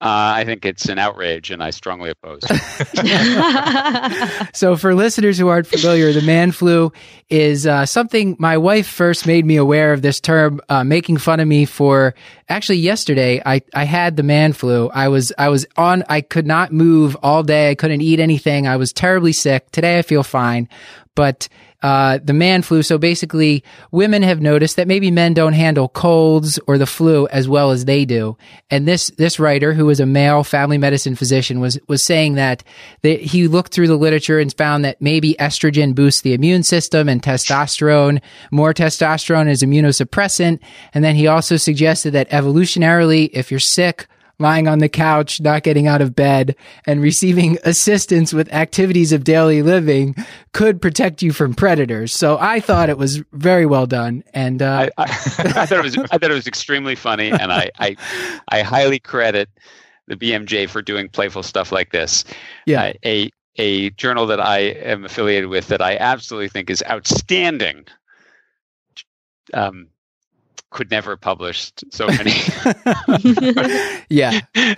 [0.00, 2.42] Uh, I think it's an outrage, and I strongly oppose.
[4.56, 6.92] so, for listeners who aren't familiar, the man flu
[7.28, 11.40] is uh, something my wife first made me aware of this term, uh, making fun
[11.40, 12.14] of me for.
[12.48, 14.88] Actually, yesterday I, I had the man flu.
[14.90, 16.04] I was I was on.
[16.08, 17.70] I could not move all day.
[17.70, 18.68] I couldn't eat anything.
[18.68, 19.68] I was terribly sick.
[19.72, 20.68] Today I feel fine,
[21.14, 21.48] but
[21.80, 22.82] uh, the man flu.
[22.82, 27.48] So basically, women have noticed that maybe men don't handle colds or the flu as
[27.48, 28.36] well as they do.
[28.68, 32.64] And this this writer, who is a male family medicine physician, was was saying that,
[33.02, 37.08] that he looked through the literature and found that maybe estrogen boosts the immune system
[37.08, 38.20] and testosterone.
[38.50, 40.58] More testosterone is immunosuppressant.
[40.92, 45.62] And then he also suggested that evolutionarily, if you're sick lying on the couch, not
[45.62, 46.54] getting out of bed,
[46.86, 50.14] and receiving assistance with activities of daily living
[50.52, 52.12] could protect you from predators.
[52.12, 55.82] So I thought it was very well done, and uh, I, I, I, thought it
[55.82, 57.96] was I thought it was extremely funny, and I, I
[58.48, 59.48] I highly credit
[60.06, 62.24] the BMJ for doing playful stuff like this.
[62.66, 66.82] Yeah, uh, a a journal that I am affiliated with that I absolutely think is
[66.88, 67.86] outstanding.
[69.52, 69.88] Um,
[70.70, 72.32] could never have published so many.
[74.08, 74.40] yeah.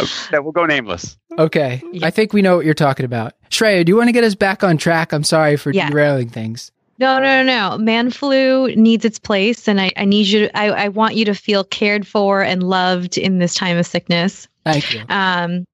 [0.00, 1.18] Okay, we'll go nameless.
[1.38, 1.82] Okay.
[1.92, 2.06] Yeah.
[2.06, 3.34] I think we know what you're talking about.
[3.50, 5.12] Shreya, do you want to get us back on track?
[5.12, 5.90] I'm sorry for yeah.
[5.90, 6.72] derailing things.
[6.98, 7.78] No, no, no, no.
[7.78, 10.46] Man flu needs its place, and I, I need you.
[10.46, 13.84] To, I, I want you to feel cared for and loved in this time of
[13.84, 14.48] sickness.
[14.64, 15.02] Thank you.
[15.10, 15.66] Um,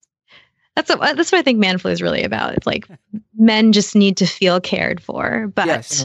[0.75, 2.55] that's what, that's what I think man flu is really about.
[2.55, 2.89] It's like
[3.37, 6.05] men just need to feel cared for, but yes.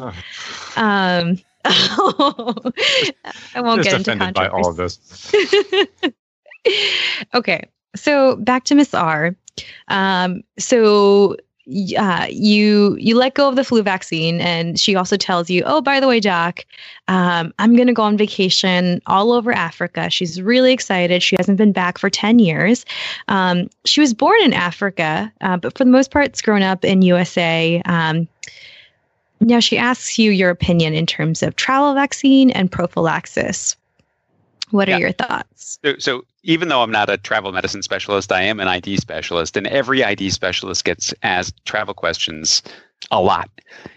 [0.76, 5.00] um, I won't Just get into offended by all of this.
[7.34, 9.36] okay, so back to Miss R.
[9.88, 11.38] Um, so
[11.98, 15.82] uh, you you let go of the flu vaccine, and she also tells you, "Oh,
[15.82, 16.66] by the way, Doc,
[17.08, 21.22] um, I'm going to go on vacation all over Africa." She's really excited.
[21.22, 22.86] She hasn't been back for ten years.
[23.28, 26.84] Um, she was born in Africa, uh, but for the most part, it's grown up
[26.84, 27.82] in USA.
[27.86, 28.28] Um,
[29.42, 33.76] now, she asks you your opinion in terms of travel vaccine and prophylaxis.
[34.70, 34.98] What are yeah.
[34.98, 35.80] your thoughts?
[35.84, 39.58] So, so, even though I'm not a travel medicine specialist, I am an ID specialist,
[39.58, 42.62] and every ID specialist gets asked travel questions
[43.10, 43.50] a lot,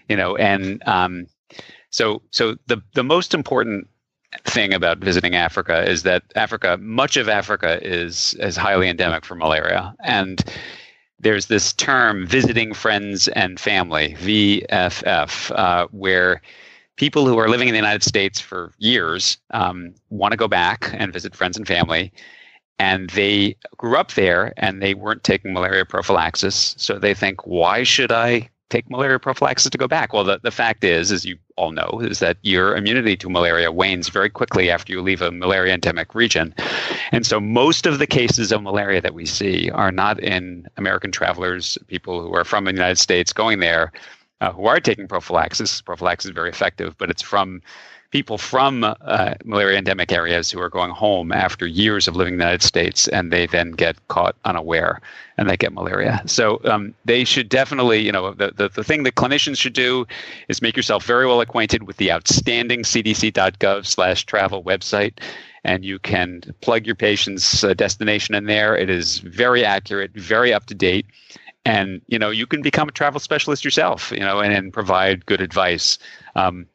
[0.08, 0.34] you know.
[0.36, 1.26] And um,
[1.90, 3.86] so, so the the most important
[4.44, 9.34] thing about visiting Africa is that Africa, much of Africa, is is highly endemic for
[9.34, 10.42] malaria, and
[11.24, 16.40] there's this term visiting friends and family VFR uh, where
[16.96, 20.90] people who are living in the united states for years um, want to go back
[20.92, 22.12] and visit friends and family.
[22.78, 26.74] And they grew up there and they weren't taking malaria prophylaxis.
[26.76, 30.12] So they think why should i take malaria prophylaxis to go back?
[30.12, 33.70] Well, the, the fact is, as you all know, is that your immunity to malaria
[33.70, 36.52] wanes very quickly after you leave a malaria endemic region.
[37.12, 41.12] And so most of the cases of malaria that we see are not in American
[41.12, 43.92] travelers, people who are from the United States going there
[44.40, 45.80] uh, who are taking prophylaxis.
[45.80, 47.62] Prophylaxis is very effective, but it's from
[48.14, 52.38] people from uh, malaria endemic areas who are going home after years of living in
[52.38, 55.00] the United States, and they then get caught unaware
[55.36, 56.22] and they get malaria.
[56.26, 60.06] So um, they should definitely, you know, the, the, the thing that clinicians should do
[60.46, 65.14] is make yourself very well acquainted with the outstanding cdc.gov slash travel website.
[65.64, 68.76] And you can plug your patient's uh, destination in there.
[68.76, 71.06] It is very accurate, very up to date
[71.66, 75.24] and you know you can become a travel specialist yourself you know and, and provide
[75.24, 75.98] good advice
[76.36, 76.66] um,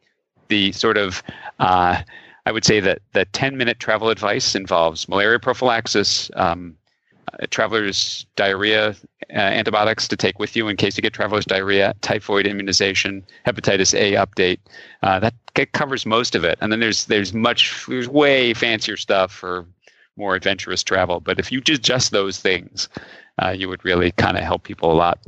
[0.50, 1.22] the sort of
[1.58, 2.02] uh,
[2.46, 6.76] I would say that the 10 minute travel advice involves malaria prophylaxis, um,
[7.32, 8.96] uh, traveler's diarrhea
[9.30, 13.94] uh, antibiotics to take with you in case you get traveler's diarrhea, typhoid immunization, hepatitis
[13.94, 14.58] A update.
[15.02, 15.34] Uh, that
[15.72, 16.58] covers most of it.
[16.60, 19.66] And then there's there's much there's way fancier stuff for
[20.16, 21.20] more adventurous travel.
[21.20, 22.88] But if you did just those things,
[23.40, 25.18] uh, you would really kind of help people a lot.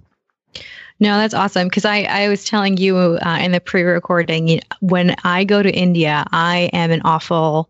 [1.02, 1.66] No, that's awesome.
[1.66, 5.68] Because I, I was telling you uh, in the pre recording, when I go to
[5.68, 7.68] India, I am an awful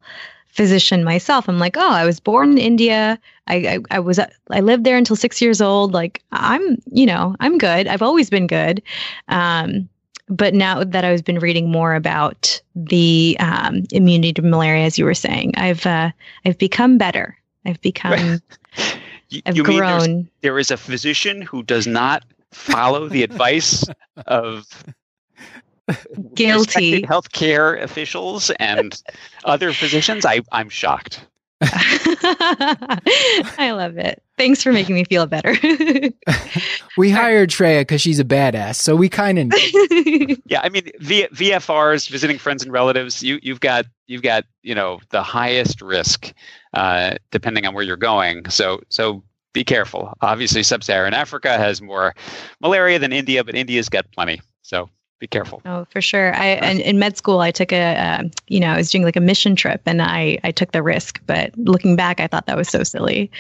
[0.48, 1.48] physician myself.
[1.48, 3.18] I'm like, oh, I was born in India.
[3.46, 5.94] I, I, I was I lived there until six years old.
[5.94, 7.88] Like I'm, you know, I'm good.
[7.88, 8.82] I've always been good.
[9.28, 9.88] Um,
[10.28, 15.06] but now that I've been reading more about the um, immunity to malaria, as you
[15.06, 16.10] were saying, I've uh,
[16.44, 17.34] I've become better.
[17.64, 18.42] I've become.
[19.30, 20.28] you, I've you grown.
[20.42, 23.84] there is a physician who does not follow the advice
[24.26, 24.66] of
[26.34, 29.02] guilty healthcare officials and
[29.44, 31.26] other physicians, I, I'm shocked.
[31.64, 34.20] I love it.
[34.36, 35.50] Thanks for making me feel better.
[36.96, 39.52] we hired Shreya because she's a badass, so we kind of.
[40.46, 43.22] yeah, I mean, v- VFRs, visiting friends and relatives.
[43.22, 46.32] You you've got you've got you know the highest risk,
[46.74, 48.48] uh, depending on where you're going.
[48.48, 50.16] So so be careful.
[50.20, 52.14] Obviously, sub-Saharan Africa has more
[52.60, 54.40] malaria than India, but India's got plenty.
[54.62, 54.88] So
[55.22, 55.62] be careful.
[55.64, 56.34] Oh, for sure.
[56.34, 59.14] I and in med school, I took a, uh, you know, I was doing like
[59.14, 61.20] a mission trip, and I I took the risk.
[61.26, 63.30] But looking back, I thought that was so silly.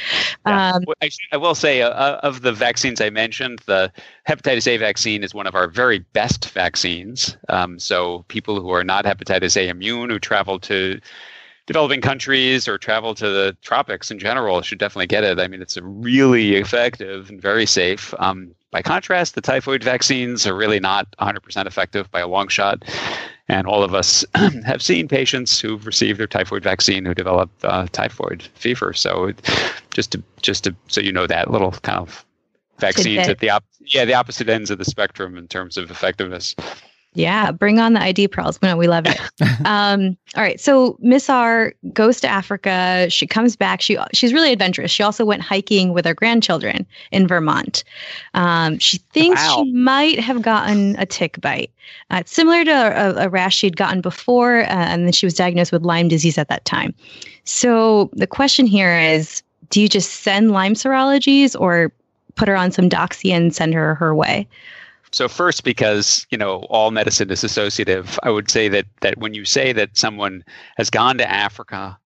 [0.46, 0.74] Yeah.
[0.74, 3.92] Um, I, I, will say, uh, uh, of the vaccines I mentioned, the
[4.28, 7.36] hepatitis A vaccine is one of our very best vaccines.
[7.48, 11.00] Um, so people who are not hepatitis A immune, who travel to
[11.66, 15.38] developing countries or travel to the tropics in general should definitely get it.
[15.38, 18.14] I mean, it's really effective and very safe.
[18.18, 22.82] Um, by contrast, the typhoid vaccines are really not 100% effective by a long shot.
[23.48, 24.24] And all of us
[24.64, 28.94] have seen patients who've received their typhoid vaccine who develop uh, typhoid fever.
[28.94, 29.32] So,
[29.90, 32.24] just to just to so you know that little kind of
[32.78, 36.56] vaccines at the op- yeah the opposite ends of the spectrum in terms of effectiveness.
[37.14, 38.58] Yeah, bring on the ID pearls.
[38.62, 39.20] No, we love it.
[39.66, 43.06] um, all right, so Miss R goes to Africa.
[43.10, 43.82] She comes back.
[43.82, 44.90] She she's really adventurous.
[44.90, 47.84] She also went hiking with her grandchildren in Vermont.
[48.32, 49.62] Um, she thinks wow.
[49.64, 51.70] she might have gotten a tick bite.
[52.10, 55.34] Uh, it's similar to a, a, rash she'd gotten before, uh, and then she was
[55.34, 56.94] diagnosed with Lyme disease at that time.
[57.44, 61.92] So the question here is: Do you just send Lyme serologies, or
[62.36, 64.48] put her on some doxy and send her her way?
[65.12, 69.34] So first, because you know all medicine is associative, I would say that that when
[69.34, 70.44] you say that someone
[70.76, 71.98] has gone to Africa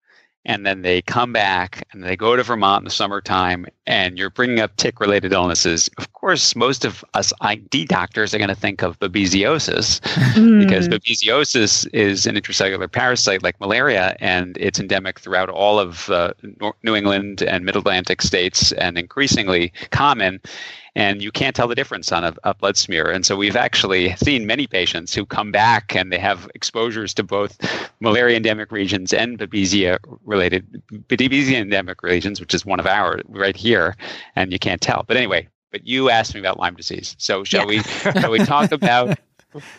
[0.45, 4.29] and then they come back and they go to Vermont in the summertime and you're
[4.29, 8.83] bringing up tick-related illnesses, of course, most of us ID doctors are going to think
[8.83, 9.99] of babesiosis
[10.33, 10.63] mm.
[10.63, 16.31] because babesiosis is an intracellular parasite like malaria and it's endemic throughout all of uh,
[16.83, 20.39] New England and Mid-Atlantic states and increasingly common
[20.95, 23.11] and you can't tell the difference on a, a, blood smear.
[23.11, 27.23] And so we've actually seen many patients who come back and they have exposures to
[27.23, 27.57] both
[27.99, 33.57] malaria endemic regions and babesia related babesia endemic regions, which is one of ours right
[33.57, 33.95] here,
[34.35, 35.03] and you can't tell.
[35.05, 37.81] But anyway, but you asked me about Lyme disease, so shall yeah.
[38.05, 38.11] we?
[38.21, 39.19] Shall we talk about?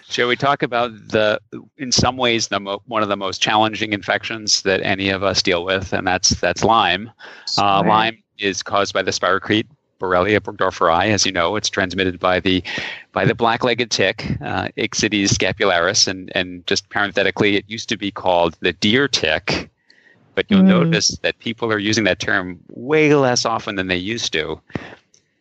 [0.09, 1.39] Shall we talk about the,
[1.77, 5.43] in some ways, the mo- one of the most challenging infections that any of us
[5.43, 7.11] deal with, and that's that's Lyme.
[7.59, 9.67] Uh, Lyme is caused by the spirochete
[9.99, 11.09] Borrelia burgdorferi.
[11.09, 12.63] As you know, it's transmitted by the
[13.13, 18.11] by the black-legged tick, uh, Ixodes scapularis, and and just parenthetically, it used to be
[18.11, 19.71] called the deer tick,
[20.35, 20.67] but you'll mm.
[20.69, 24.61] notice that people are using that term way less often than they used to,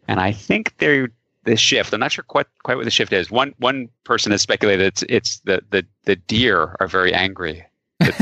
[0.08, 1.10] and I think they're
[1.44, 1.94] the shift.
[1.94, 3.32] I'm not sure quite quite what the shift is.
[3.32, 7.65] One one person has speculated it's it's the the the deer are very angry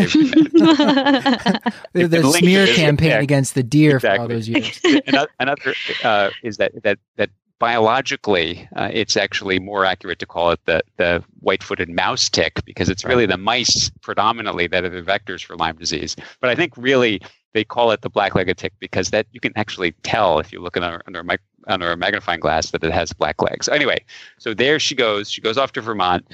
[1.93, 4.17] the, the smear campaign yeah, against the deer exactly.
[4.17, 4.79] for all those years.
[5.07, 10.51] another, another uh, is that that that biologically, uh, it's actually more accurate to call
[10.51, 15.01] it the the white-footed mouse tick because it's really the mice predominantly that are the
[15.01, 16.15] vectors for Lyme disease.
[16.39, 17.21] But I think really
[17.53, 20.75] they call it the black-legged tick because that you can actually tell if you look
[20.75, 21.37] under, under a
[21.67, 23.69] under a magnifying glass that it has black legs.
[23.69, 24.03] Anyway,
[24.37, 25.31] so there she goes.
[25.31, 26.27] She goes off to Vermont,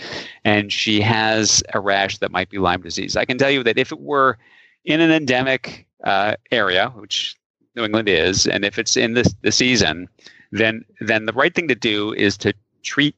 [0.43, 3.15] and she has a rash that might be Lyme disease.
[3.15, 4.37] I can tell you that if it were
[4.85, 7.35] in an endemic uh, area, which
[7.75, 10.07] New England is, and if it's in the, the season,
[10.51, 13.15] then then the right thing to do is to treat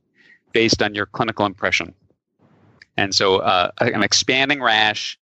[0.52, 1.94] based on your clinical impression.
[2.98, 5.18] And so, uh, an expanding rash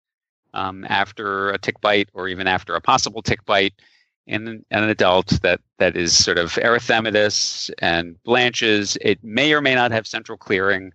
[0.59, 3.75] um, after a tick bite, or even after a possible tick bite,
[4.29, 8.99] in an adult that that is sort of erythematous and blanches.
[9.01, 10.92] It may or may not have central clearing.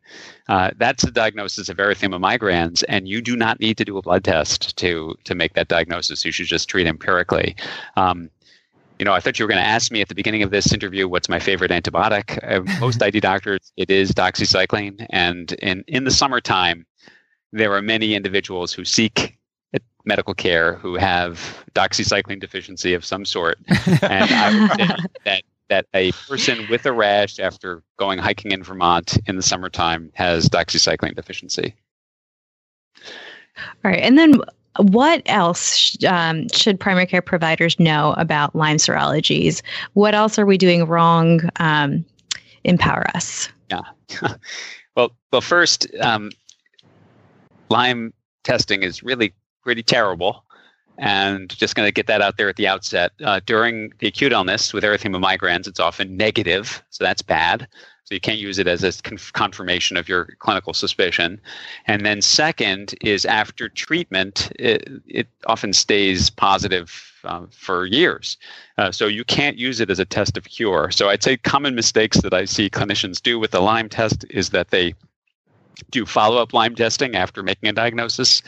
[0.47, 4.02] Uh, that's the diagnosis of erythema migrans, and you do not need to do a
[4.02, 6.23] blood test to to make that diagnosis.
[6.23, 7.56] You should just treat empirically.
[7.97, 8.30] Um,
[8.99, 10.71] you know, I thought you were going to ask me at the beginning of this
[10.71, 12.38] interview what's my favorite antibiotic.
[12.43, 16.86] Uh, most ID doctors, it is doxycycline, and in in the summertime,
[17.52, 19.39] there are many individuals who seek
[20.05, 23.57] medical care who have doxycycline deficiency of some sort.
[24.01, 28.63] And I would say that that a person with a rash after going hiking in
[28.63, 31.73] Vermont in the summertime has doxycycline deficiency.
[33.57, 34.01] All right.
[34.01, 34.41] And then
[34.77, 39.62] what else um, should primary care providers know about Lyme serologies?
[39.93, 41.41] What else are we doing wrong?
[41.57, 42.05] Um,
[42.63, 43.49] empower us.
[43.69, 43.81] Yeah.
[44.95, 46.31] well, well, first, um,
[47.69, 49.33] Lyme testing is really
[49.63, 50.45] pretty terrible.
[50.99, 53.13] And just going to get that out there at the outset.
[53.23, 57.67] Uh, during the acute illness with erythema migrans, it's often negative, so that's bad.
[58.04, 61.40] So you can't use it as a conf- confirmation of your clinical suspicion.
[61.87, 68.37] And then second is after treatment, it, it often stays positive um, for years.
[68.77, 70.92] Uh, so you can't use it as a test of cure.
[70.92, 74.50] So I'd say common mistakes that I see clinicians do with the Lyme test is
[74.50, 74.94] that they
[75.90, 78.44] do follow-up Lyme testing after making a diagnosis,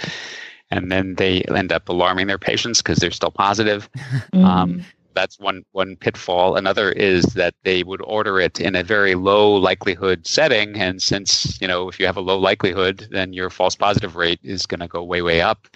[0.76, 3.90] and then they end up alarming their patients because they're still positive.
[4.34, 4.44] Mm.
[4.44, 6.56] Um, that's one one pitfall.
[6.56, 11.60] Another is that they would order it in a very low likelihood setting, and since
[11.60, 14.82] you know if you have a low likelihood, then your false positive rate is going
[14.82, 15.68] to go way way up.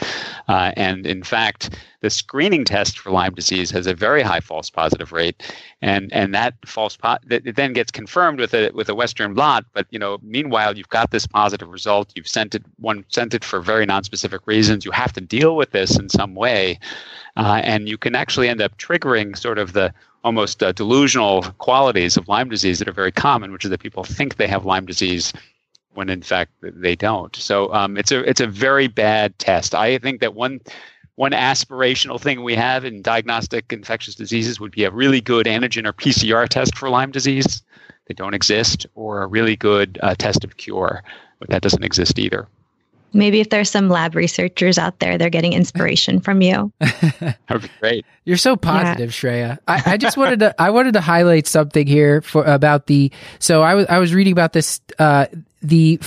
[0.48, 4.70] Uh, and in fact, the screening test for Lyme disease has a very high false
[4.70, 5.42] positive rate,
[5.82, 9.66] and and that false po- it then gets confirmed with a with a Western blot.
[9.74, 12.12] But you know, meanwhile, you've got this positive result.
[12.16, 14.86] You've sent it one sent it for very non-specific reasons.
[14.86, 16.80] You have to deal with this in some way.
[17.38, 19.94] Uh, and you can actually end up triggering sort of the
[20.24, 24.04] almost uh, delusional qualities of Lyme disease that are very common, which is that people
[24.04, 25.32] think they have Lyme disease
[25.94, 27.36] when in fact they don't.
[27.36, 29.74] So um, it's a it's a very bad test.
[29.76, 30.60] I think that one
[31.20, 35.86] one aspirational thing we have in diagnostic infectious diseases would be a really good antigen
[35.86, 37.62] or PCR test for Lyme disease.
[38.08, 41.04] They don't exist, or a really good uh, test of cure,
[41.40, 42.48] but that doesn't exist either.
[43.12, 46.72] Maybe if there's some lab researchers out there, they're getting inspiration from you.
[47.20, 48.06] That would be great.
[48.24, 49.58] You're so positive, Shreya.
[49.68, 53.62] I, I just wanted to I wanted to highlight something here for about the so
[53.62, 55.26] I was I was reading about this uh
[55.62, 56.00] the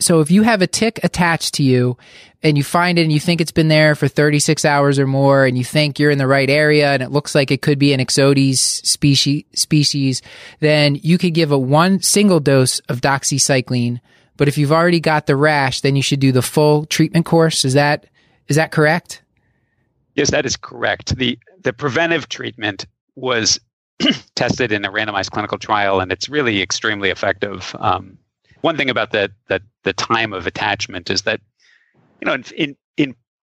[0.00, 1.96] so if you have a tick attached to you
[2.42, 5.44] and you find it and you think it's been there for 36 hours or more
[5.44, 7.92] and you think you're in the right area and it looks like it could be
[7.92, 10.22] an Ixodes species species
[10.60, 14.00] then you could give a one single dose of doxycycline
[14.36, 17.64] but if you've already got the rash then you should do the full treatment course
[17.64, 18.06] is that
[18.46, 19.22] is that correct
[20.18, 21.14] Yes, that is correct.
[21.14, 23.60] the The preventive treatment was
[24.34, 27.72] tested in a randomized clinical trial, and it's really extremely effective.
[27.78, 28.18] Um,
[28.62, 31.40] one thing about the, the the time of attachment is that
[32.20, 33.14] you know in in, in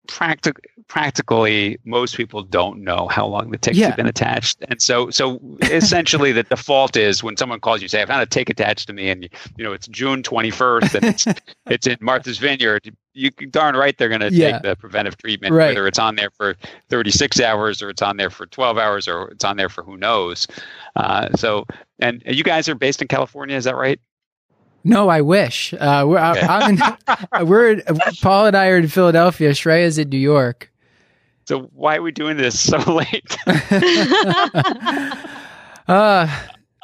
[0.06, 3.88] practic- practically most people don't know how long the ticks Yeah.
[3.88, 8.00] have been attached, and so so essentially the default is when someone calls you say
[8.02, 11.04] I've had a tick attached to me, and you know it's June twenty first, and
[11.04, 11.26] it's
[11.66, 12.90] it's in Martha's Vineyard.
[13.14, 14.52] You darn right they're going to Yeah.
[14.52, 15.68] take the preventive treatment, Right.
[15.68, 16.54] whether it's on there for
[16.88, 19.96] 36 hours or it's on there for 12 hours or it's on there for who
[19.96, 20.46] knows.
[20.94, 21.66] Uh, so,
[21.98, 23.98] and you guys are based in California, is that right?
[24.84, 25.74] No, I wish.
[25.74, 26.40] Uh, we're Okay.
[26.46, 26.78] I'm
[27.40, 27.82] in, we're
[28.22, 29.54] Paul and I are in Philadelphia.
[29.54, 30.70] Shreya's in New York.
[31.46, 33.36] So why are we doing this so late?
[35.88, 36.28] Uh,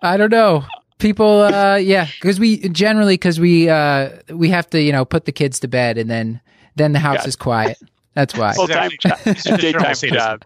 [0.02, 0.64] I don't know.
[0.98, 5.26] People, uh, yeah, because we generally because we uh we have to you know put
[5.26, 6.40] the kids to bed and then
[6.76, 7.76] then the house is quiet.
[8.14, 8.52] That's why.
[8.54, 9.18] Full time job,
[9.58, 10.42] daytime job.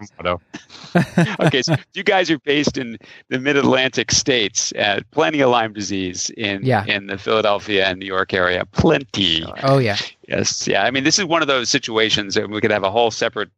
[1.40, 2.96] Okay, so you guys are based in
[3.28, 4.72] the Mid Atlantic states.
[4.72, 6.84] Uh, plenty of Lyme disease in Yeah.
[6.86, 8.64] in the Philadelphia and New York area.
[8.72, 9.44] Plenty.
[9.62, 9.96] Oh yeah,
[10.26, 10.84] Yes, yeah.
[10.84, 13.50] I mean, this is one of those situations, and we could have a whole separate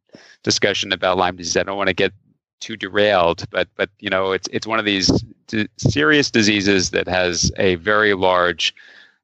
[0.42, 1.56] discussion about Lyme disease.
[1.56, 2.12] I don't want to get
[2.60, 5.06] too derailed, but but you know, it's it's one of these
[5.46, 8.74] d- serious diseases that has a very large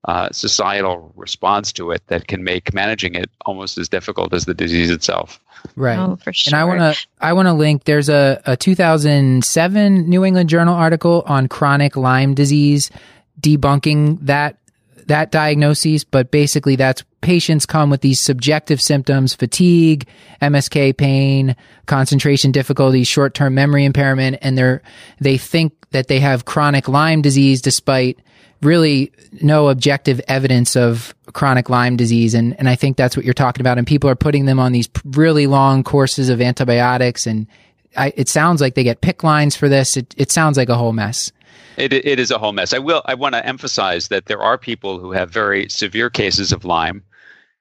[0.07, 4.55] uh, societal response to it that can make managing it almost as difficult as the
[4.55, 5.41] disease itself.
[5.75, 5.99] right.
[5.99, 6.53] Oh, for sure.
[6.53, 7.85] And I want to I want to link.
[7.85, 12.91] There's a, a 2007 New England Journal article on chronic Lyme disease,
[13.41, 14.57] debunking that
[15.07, 16.05] that diagnosis.
[16.05, 20.07] But basically, that's patients come with these subjective symptoms: fatigue,
[20.43, 24.83] MSK pain, concentration difficulties, short term memory impairment, and they're
[25.21, 28.19] they think that they have chronic Lyme disease despite
[28.63, 32.35] really no objective evidence of chronic Lyme disease.
[32.35, 33.79] And, and I think that's what you're talking about.
[33.79, 37.27] And people are putting them on these really long courses of antibiotics.
[37.27, 37.47] And
[37.97, 39.97] I, it sounds like they get PICC lines for this.
[39.97, 41.33] It, it sounds like a whole mess.
[41.77, 42.73] It, it is a whole mess.
[42.73, 43.03] I will.
[43.07, 47.03] I want to emphasize that there are people who have very severe cases of Lyme,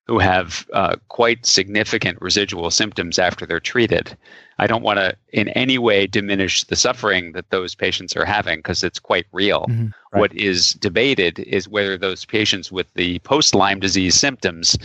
[0.08, 4.16] who have uh, quite significant residual symptoms after they're treated.
[4.58, 8.60] I don't want to in any way diminish the suffering that those patients are having
[8.60, 9.66] because it's quite real.
[9.68, 9.92] Mhm.
[10.14, 10.20] Right.
[10.20, 14.78] What is debated is whether those patients with the post Lyme disease symptoms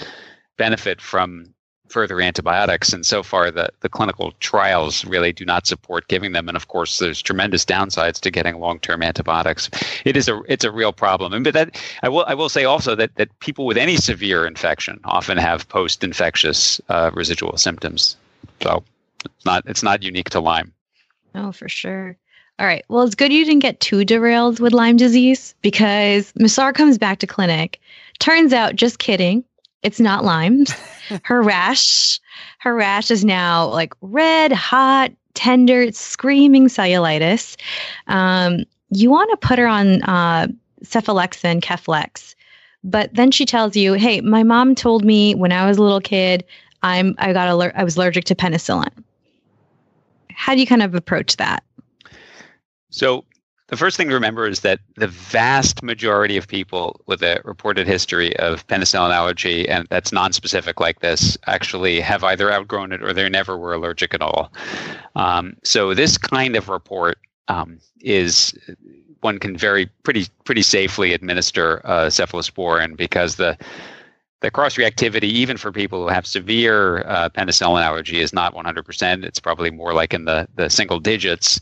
[0.57, 1.55] benefit from
[1.91, 2.93] further antibiotics.
[2.93, 6.49] And so far, the, the clinical trials really do not support giving them.
[6.49, 9.69] And of course, there's tremendous downsides to getting long term antibiotics.
[10.05, 11.33] It is a it's a real problem.
[11.33, 14.47] And but that I will I will say also that that people with any severe
[14.47, 18.17] infection often have post infectious uh, residual symptoms.
[18.63, 18.83] So
[19.25, 20.73] it's not it's not unique to Lyme.
[21.35, 22.17] Oh, for sure.
[22.59, 22.85] All right.
[22.89, 26.99] Well, it's good you didn't get too derailed with Lyme disease because Miss R comes
[26.99, 27.81] back to clinic.
[28.19, 29.45] Turns out, just kidding,
[29.83, 30.65] it's not Lyme.
[31.25, 32.21] her rash,
[32.59, 37.57] her rash is now like red, hot, tender, screaming cellulitis.
[38.07, 40.49] Um, you want to put her on uh,
[40.85, 42.35] cephalexin, Keflex.
[42.83, 46.01] But then she tells you, "Hey, my mom told me when I was a little
[46.01, 46.45] kid,
[46.83, 48.91] I'm I got aller- I was allergic to penicillin."
[50.33, 51.63] How do you kind of approach that?
[52.89, 53.25] So
[53.71, 57.87] the first thing to remember is that the vast majority of people with a reported
[57.87, 63.13] history of penicillin allergy, and that's non-specific like this, actually have either outgrown it or
[63.13, 64.53] they never were allergic at all.
[65.15, 68.59] Um, so this kind of report um, is
[69.21, 73.57] one can very pretty pretty safely administer uh, cephalosporin because the
[74.41, 79.23] the cross reactivity, even for people who have severe uh, penicillin allergy, is not 100%.
[79.23, 81.61] It's probably more like in the, the single digits.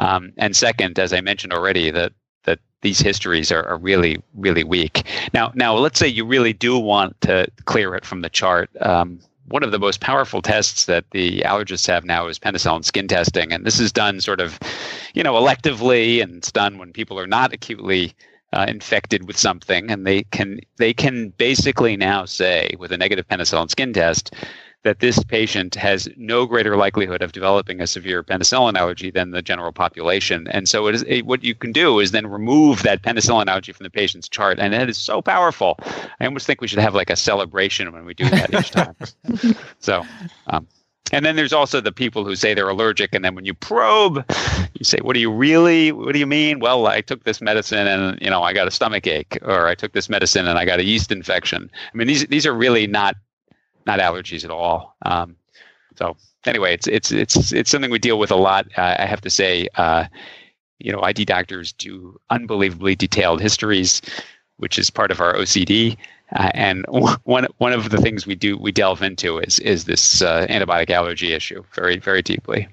[0.00, 2.12] Um, and second, as I mentioned already, that
[2.44, 5.04] that these histories are, are really really weak.
[5.34, 8.70] Now, now let's say you really do want to clear it from the chart.
[8.80, 13.08] Um, one of the most powerful tests that the allergists have now is penicillin skin
[13.08, 14.58] testing, and this is done sort of,
[15.12, 18.14] you know, electively, and it's done when people are not acutely
[18.52, 23.26] uh, infected with something, and they can they can basically now say with a negative
[23.28, 24.34] penicillin skin test
[24.82, 29.42] that this patient has no greater likelihood of developing a severe penicillin allergy than the
[29.42, 30.48] general population.
[30.48, 33.72] And so, it is it, what you can do is then remove that penicillin allergy
[33.72, 35.78] from the patient's chart, and it is so powerful.
[36.20, 38.96] I almost think we should have like a celebration when we do that each time.
[39.80, 40.04] so.
[40.46, 40.66] Um,
[41.12, 44.24] and then there's also the people who say they're allergic, and then when you probe,
[44.74, 45.92] you say, "What do you really?
[45.92, 48.70] What do you mean?" Well, I took this medicine, and you know, I got a
[48.70, 51.70] stomach ache, or I took this medicine, and I got a yeast infection.
[51.92, 53.16] I mean, these these are really not
[53.86, 54.96] not allergies at all.
[55.02, 55.36] Um,
[55.96, 56.16] so
[56.46, 58.66] anyway, it's it's it's it's something we deal with a lot.
[58.76, 60.06] Uh, I have to say, uh,
[60.78, 64.00] you know, ID doctors do unbelievably detailed histories,
[64.56, 65.96] which is part of our OCD.
[66.34, 66.84] Uh, and
[67.24, 70.90] one one of the things we do we delve into is is this uh, antibiotic
[70.90, 72.68] allergy issue very very deeply.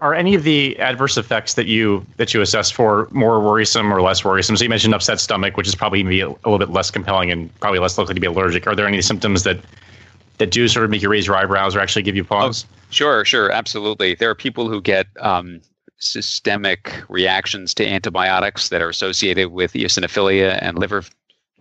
[0.00, 4.00] Are any of the adverse effects that you that you assess for more worrisome or
[4.00, 4.56] less worrisome?
[4.56, 7.32] So you mentioned upset stomach, which is probably maybe a, a little bit less compelling
[7.32, 8.68] and probably less likely to be allergic.
[8.68, 9.58] Are there any symptoms that
[10.38, 12.64] that do sort of make you raise your eyebrows or actually give you pause?
[12.68, 14.14] Oh, sure, sure, absolutely.
[14.14, 15.60] There are people who get um,
[15.98, 21.04] systemic reactions to antibiotics that are associated with eosinophilia and liver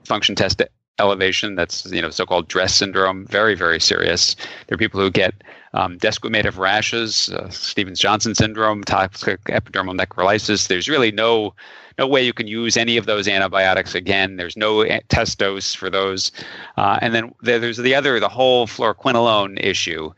[0.05, 0.61] function test
[0.99, 1.55] elevation.
[1.55, 3.25] That's you know so-called DRESS syndrome.
[3.27, 4.35] Very very serious.
[4.67, 5.33] There are people who get
[5.73, 10.67] um, desquamative rashes, uh, Stevens Johnson syndrome, toxic epidermal necrolysis.
[10.67, 11.53] There's really no
[11.97, 14.35] no way you can use any of those antibiotics again.
[14.35, 16.31] There's no test dose for those.
[16.77, 20.11] Uh, and then there's the other, the whole fluoroquinolone issue.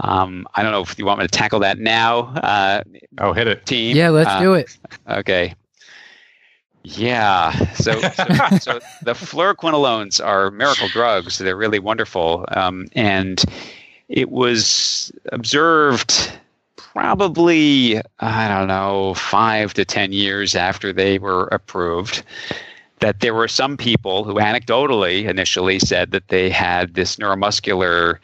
[0.00, 2.20] Um, I don't know if you want me to tackle that now.
[2.36, 2.82] Uh,
[3.18, 3.96] oh, hit it, team.
[3.96, 4.76] Yeah, let's uh, do it.
[5.08, 5.54] Okay.
[6.82, 7.52] Yeah.
[7.74, 8.24] So, so,
[8.60, 11.36] so, the fluoroquinolones are miracle drugs.
[11.36, 12.46] They're really wonderful.
[12.48, 13.44] Um, and
[14.08, 16.32] it was observed
[16.92, 22.22] probably, I don't know, five to 10 years after they were approved,
[23.00, 28.18] that there were some people who anecdotally initially said that they had this neuromuscular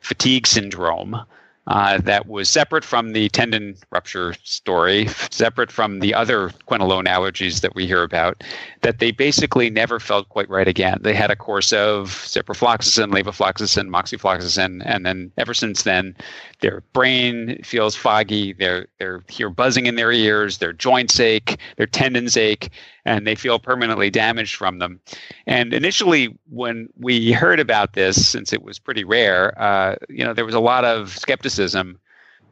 [0.00, 1.20] fatigue syndrome
[1.68, 7.60] uh, that was separate from the tendon rupture story, separate from the other quinolone allergies
[7.60, 8.42] that we hear about,
[8.80, 10.98] that they basically never felt quite right again.
[11.02, 16.16] They had a course of ciprofloxacin, levofloxacin, moxifloxacin, and then ever since then,
[16.60, 18.52] their brain feels foggy.
[18.52, 20.58] They're they're hear buzzing in their ears.
[20.58, 21.58] Their joints ache.
[21.76, 22.70] Their tendons ache,
[23.04, 25.00] and they feel permanently damaged from them.
[25.46, 30.34] And initially, when we heard about this, since it was pretty rare, uh, you know,
[30.34, 31.98] there was a lot of skepticism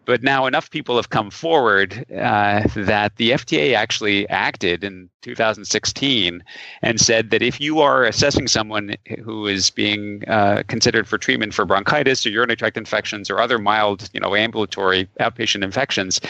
[0.06, 6.42] but now enough people have come forward uh, that the FDA actually acted in 2016
[6.80, 11.52] and said that if you are assessing someone who is being uh, considered for treatment
[11.52, 16.20] for bronchitis or urinary tract infections or other mild, you know, ambulatory outpatient infections,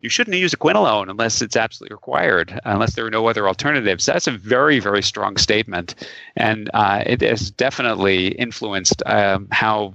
[0.00, 4.06] you shouldn't use a quinolone unless it's absolutely required, unless there are no other alternatives.
[4.06, 5.94] That's a very, very strong statement,
[6.36, 9.94] and uh, it has definitely influenced um, how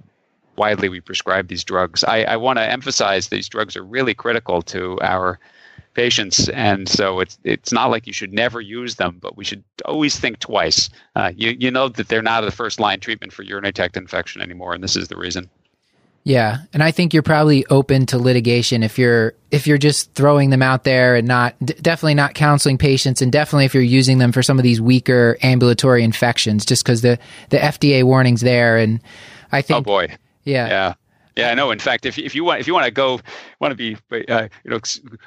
[0.57, 2.03] widely we prescribe these drugs.
[2.03, 5.39] I, I want to emphasize these drugs are really critical to our
[5.93, 9.63] patients, and so it's it's not like you should never use them, but we should
[9.85, 10.89] always think twice.
[11.15, 14.41] Uh, you you know that they're not the first line treatment for urinary tract infection
[14.41, 15.49] anymore, and this is the reason.
[16.27, 20.49] Yeah, and I think you're probably open to litigation if you're if you're just throwing
[20.49, 24.17] them out there and not d- definitely not counseling patients, and definitely if you're using
[24.17, 27.17] them for some of these weaker ambulatory infections, just because the
[27.49, 28.99] the FDA warnings there, and
[29.53, 30.17] I think oh boy,
[30.47, 30.67] yeah.
[30.67, 30.93] Yeah.
[31.37, 31.69] Yeah, I know.
[31.69, 33.19] In fact, if if you want if you want to go
[33.59, 33.97] want to be,
[34.29, 34.79] uh, you know,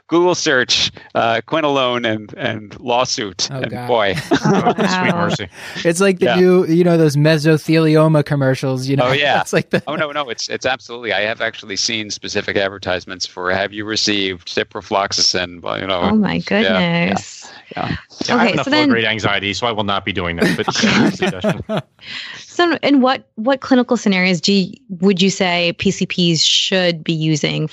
[0.09, 3.89] Google search uh, quinolone and and lawsuit, Oh, and God.
[3.89, 4.15] boy,
[4.45, 5.49] Oh, Sweet mercy.
[5.85, 6.37] It's like the Yeah.
[6.41, 8.87] new, you know, those mesothelioma commercials.
[8.89, 9.41] You know, Oh, yeah.
[9.43, 11.13] it's like the oh no, no, it's it's absolutely.
[11.13, 15.63] I have actually seen specific advertisements for have you received ciprofloxacin?
[15.63, 17.47] Well, you know, Oh my goodness.
[17.51, 17.51] yeah.
[17.77, 20.37] Yeah, I have Okay, enough so then- low-grade anxiety, so I will not be doing
[20.37, 20.57] that.
[20.57, 21.81] But yeah.
[22.39, 27.69] So, in what what clinical scenarios do you, would you say PCPs should be using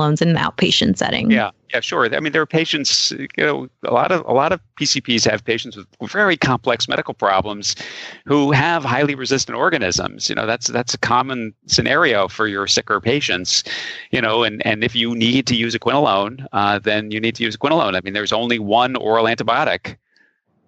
[0.00, 1.30] fluoroquinolones in the outpatient setting?
[1.30, 2.12] Yeah, yeah, sure.
[2.14, 3.12] I mean, there are patients.
[3.12, 7.14] You know, a lot of a lot of PCPs have patients with very complex medical
[7.14, 7.76] problems
[8.24, 10.28] who have highly resistant organisms.
[10.28, 13.64] You know, that's that's a common scenario for your sicker patients.
[14.10, 17.34] You know, and and if you need to use a quinolone, uh, then you need
[17.36, 17.96] to use a quinolone.
[17.96, 19.96] I mean, there's only one oral antibiotic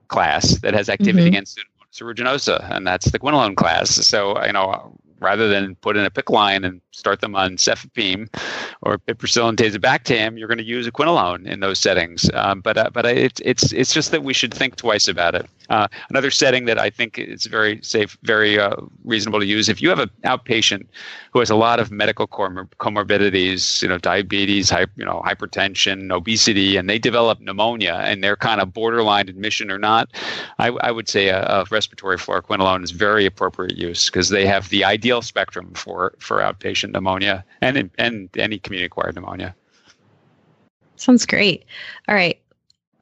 [0.09, 1.29] class that has activity Mhm.
[1.29, 1.59] against
[1.95, 3.91] aeruginosa, and that's the quinolone class.
[3.91, 8.29] So, you know, rather than put in a PICC line and start them on cefepime
[8.83, 12.31] or piperacillin tazobactam, you're going to use a quinolone in those settings.
[12.35, 15.47] Um, but uh, but it's it's it's just that we should think twice about it.
[15.71, 19.81] Uh, another setting that I think is very safe, very uh, reasonable to use if
[19.81, 20.87] you have an outpatient
[21.33, 26.77] who has a lot of medical comor- comorbidities, you know, diabetes, you know, hypertension, obesity,
[26.77, 30.11] and they develop pneumonia and they're kind of borderline admission or not.
[30.59, 34.69] I, I would say a, a respiratory fluoroquinolone is very appropriate use because they have
[34.69, 39.55] the ideal spectrum for for outpatient pneumonia and and any community acquired pneumonia.
[40.97, 41.65] Sounds great.
[42.09, 42.41] All right.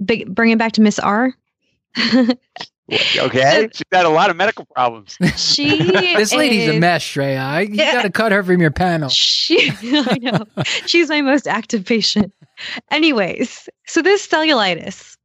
[0.04, 1.34] Big, bring it back to Miss R.
[3.20, 5.16] Okay, she's had a lot of medical problems.
[5.36, 5.78] she
[6.16, 7.38] this lady's a mess, Shreya.
[7.38, 7.92] I- You Yeah.
[7.92, 9.08] got to cut her from your panel.
[9.10, 10.44] She, I know.
[10.86, 12.32] She's my most active patient.
[12.90, 15.16] Anyways, so this cellulitis,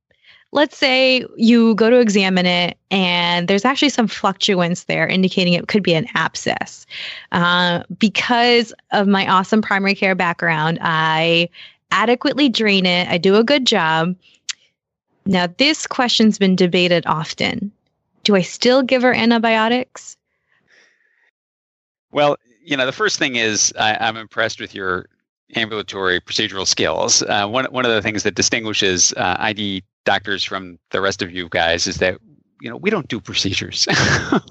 [0.56, 5.68] let's say you go to examine it and there's actually some fluctuance there indicating it
[5.68, 6.88] could be an abscess.
[7.34, 11.50] Uh, because of my awesome primary care background, I
[11.92, 14.16] adequately drain it, I do a good job.
[15.26, 17.70] Now, this question's been debated often.
[18.24, 20.16] Do I still give her antibiotics?
[22.12, 25.10] Well, you know, the first thing is I, I'm impressed with your
[25.56, 27.22] ambulatory procedural skills.
[27.24, 31.32] Uh, one one of the things that distinguishes uh, ID doctors from the rest of
[31.32, 32.18] you guys is that
[32.62, 33.88] you know we don't do procedures.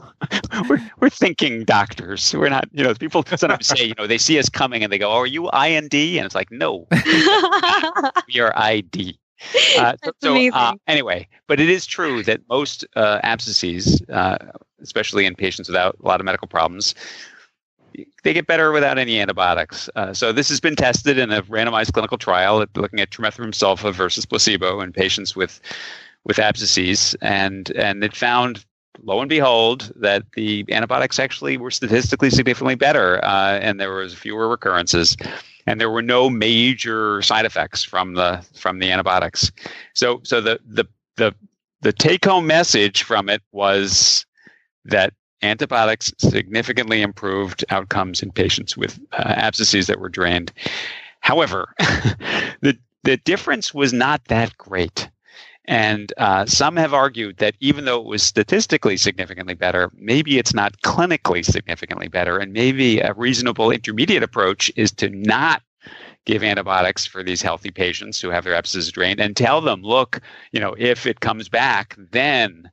[0.68, 2.34] we're we're thinking doctors.
[2.34, 2.68] We're not.
[2.72, 5.18] You know, people sometimes say you know they see us coming and they go, "Oh,
[5.18, 6.86] are you IND?" And it's like, no,
[8.32, 9.18] we are ID.
[9.76, 14.38] Uh, so, uh, anyway, but it is true that most uh, abscesses, uh,
[14.80, 16.94] especially in patients without a lot of medical problems,
[18.22, 19.88] they get better without any antibiotics.
[19.94, 23.92] Uh, so this has been tested in a randomized clinical trial looking at trimethoprim sulfa
[23.92, 25.60] versus placebo in patients with
[26.24, 28.64] with abscesses, and and it found.
[29.02, 34.14] Lo and behold, that the antibiotics actually were statistically significantly better, uh, and there was
[34.14, 35.16] fewer recurrences,
[35.66, 39.50] and there were no major side effects from the from the antibiotics.
[39.94, 40.84] So, so the the
[41.16, 41.34] the
[41.80, 44.24] the take home message from it was
[44.84, 45.12] that
[45.44, 50.52] antibiotics significantly improved outcomes in patients with uh, abscesses that were drained.
[51.20, 51.74] However,
[52.60, 55.08] the the difference was not that great.
[55.66, 60.52] And uh, some have argued that even though it was statistically significantly better, maybe it's
[60.52, 62.38] not clinically significantly better.
[62.38, 65.62] And maybe a reasonable intermediate approach is to not
[66.26, 70.20] give antibiotics for these healthy patients who have their abscesses drained and tell them, look,
[70.52, 72.70] you know, if it comes back, then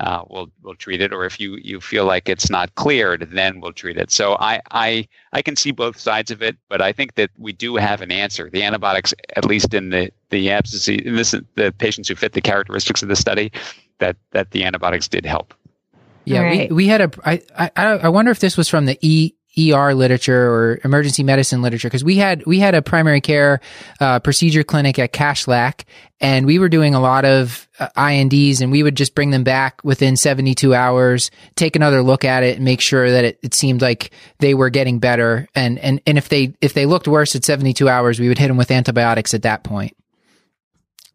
[0.00, 3.60] uh, we'll we'll treat it, or if you you feel like it's not cleared, then
[3.60, 4.10] we'll treat it.
[4.10, 7.52] So I I I can see both sides of it, but I think that we
[7.52, 8.50] do have an answer.
[8.50, 12.40] The antibiotics, at least in the the abscesses, in this the patients who fit the
[12.40, 13.52] characteristics of the study,
[13.98, 15.54] that that the antibiotics did help.
[16.26, 16.70] Yeah, Right.
[16.70, 17.10] we, we had a.
[17.24, 17.42] I,
[17.76, 21.88] I I wonder if this was from the E ER literature or emergency medicine literature
[21.88, 23.60] because we had we had a primary care
[24.00, 25.84] uh, procedure clinic at Kashlak
[26.20, 29.44] and we were doing a lot of uh, I&Ds and we would just bring them
[29.44, 33.54] back within 72 hours, take another look at it and make sure that it, it
[33.54, 37.36] seemed like they were getting better and and and if they if they looked worse
[37.36, 39.96] at 72 hours, we would hit them with antibiotics at that point.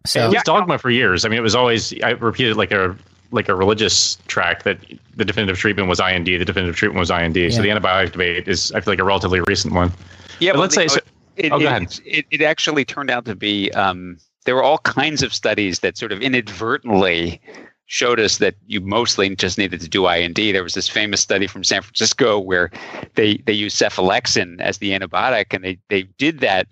[0.05, 1.25] So it was dogma for years.
[1.25, 2.95] I mean, it was always I repeated like a
[3.31, 4.77] like a religious track that
[5.15, 6.37] the definitive treatment was I&D.
[6.37, 7.43] The definitive treatment was I&D.
[7.43, 7.49] Yeah.
[7.49, 9.91] So the antibiotic debate is I feel like a relatively recent one.
[10.39, 10.99] Yeah, But let's say so-
[11.35, 11.99] it, Oh, go it, ahead.
[12.05, 15.97] it, it actually turned out to be um, there were all kinds of studies that
[15.97, 17.39] sort of inadvertently
[17.85, 20.51] showed us that you mostly just needed to do I&D.
[20.51, 22.69] There was this famous study from San Francisco where
[23.15, 26.67] they they used cephalexin as the antibiotic, and they they did that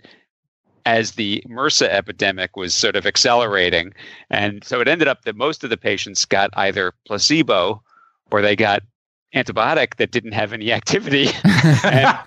[0.87, 3.93] as the MRSA epidemic was sort of accelerating,
[4.29, 7.83] and so it ended up that most of the patients got either placebo
[8.31, 8.83] or they got
[9.35, 11.27] antibiotic that didn't have any activity,
[11.83, 12.17] and,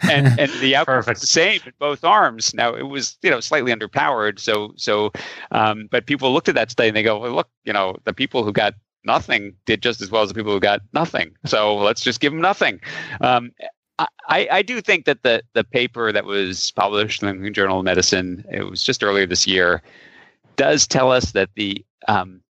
[0.00, 2.52] and, and the outcome was the same in both arms.
[2.52, 5.12] Now it was you know slightly underpowered, so so,
[5.52, 8.12] um, but people looked at that study and they go, well, look, you know, the
[8.12, 11.36] people who got nothing did just as well as the people who got nothing.
[11.46, 12.80] So let's just give them nothing.
[13.20, 13.52] Um,
[13.98, 17.84] I, I do think that the, the paper that was published in the Journal of
[17.84, 19.82] Medicine, it was just earlier this year,
[20.56, 22.40] does tell us that the um,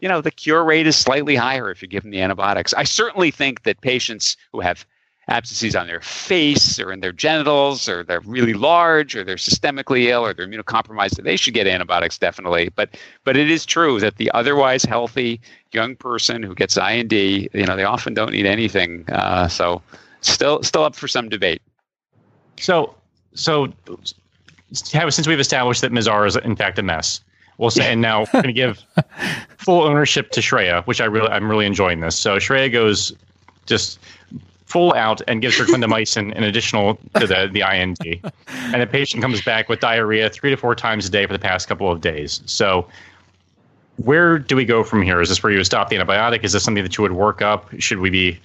[0.00, 2.74] you know the cure rate is slightly higher if you give them the antibiotics.
[2.74, 4.86] I certainly think that patients who have
[5.28, 10.04] abscesses on their face or in their genitals or they're really large or they're systemically
[10.04, 14.18] ill or they're immunocompromised they should get antibiotics definitely but but it is true that
[14.18, 15.40] the otherwise healthy
[15.72, 19.82] young person who gets I&D you know they often don't need anything uh, so
[20.26, 21.62] still still up for some debate
[22.58, 22.94] So,
[23.34, 23.72] so
[24.92, 27.20] have- since we've established that Miss R is in fact a mess,
[27.58, 28.82] we'll say, and now we're going to give
[29.58, 32.18] full ownership to Shreya, which I really, I'm really enjoying this.
[32.18, 33.12] So Shreya goes
[33.66, 33.98] just
[34.66, 38.20] full out and gives her clindamycin in additional to the, the I&D.
[38.48, 41.38] And the patient comes back with diarrhea three to four times a day for the
[41.38, 42.42] past couple of days.
[42.46, 42.88] So
[43.96, 45.20] where do we go from here?
[45.20, 46.42] Is this where you would stop the antibiotic?
[46.44, 47.68] Is this something that you would work up?
[47.78, 48.38] Should we be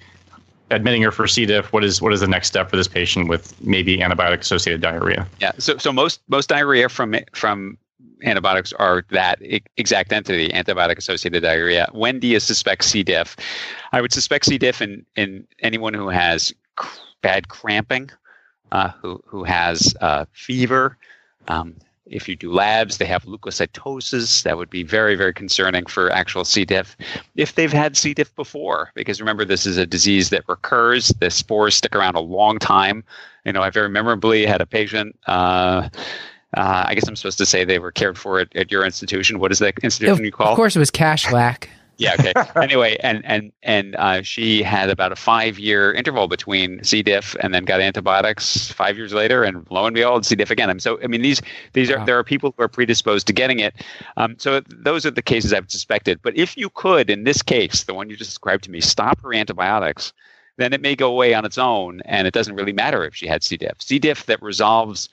[0.70, 1.46] admitting her for C.
[1.46, 1.72] diff?
[1.72, 5.26] What is what is the next step for this patient with maybe antibiotic associated diarrhea?
[5.40, 5.52] Yeah.
[5.58, 7.78] So so most most diarrhea from from
[8.24, 9.38] antibiotics are that
[9.76, 11.88] exact entity, antibiotic associated diarrhea.
[11.92, 13.02] When do you suspect C.
[13.02, 13.36] diff?
[13.92, 14.58] I would suspect C.
[14.58, 16.52] diff in in anyone who has
[17.20, 18.10] bad cramping,
[18.72, 20.96] uh, who who has uh, fever.
[21.48, 21.74] Um,
[22.06, 24.42] if you do labs, they have leukocytosis.
[24.42, 26.64] That would be very, very concerning for actual C.
[26.64, 26.96] diff.
[27.36, 28.14] If they've had C.
[28.14, 31.08] diff before, because remember, this is a disease that recurs.
[31.20, 33.04] The spores stick around a long time.
[33.44, 35.18] You know, I very memorably had a patient.
[35.26, 35.88] Uh,
[36.56, 39.38] uh, I guess I'm supposed to say they were cared for at, at your institution.
[39.38, 40.48] What is that institution Of, you call?
[40.52, 41.68] of course, it was Kashlak.
[42.02, 42.14] Yeah.
[42.18, 42.32] Okay.
[42.62, 47.02] anyway, and and and uh, she had about a five year interval between C.
[47.02, 50.34] diff and then got antibiotics five years later, and lo and behold, C.
[50.36, 50.78] diff again.
[50.80, 51.40] So, I mean, these
[51.72, 52.04] these are Wow.
[52.04, 53.74] there are people who are predisposed to getting it.
[54.16, 56.20] Um, so those are the cases I've suspected.
[56.22, 59.20] But if you could, in this case, the one you just described to me, stop
[59.22, 60.12] her antibiotics,
[60.56, 63.26] then it may go away on its own, and it doesn't really matter if she
[63.26, 63.56] had C.
[63.56, 63.76] diff.
[63.80, 63.98] C.
[63.98, 65.08] diff that resolves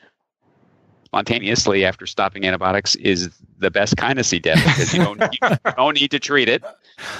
[1.06, 4.38] spontaneously after stopping antibiotics is the best kind of C.
[4.40, 6.64] diff because you don't you don't need to treat it,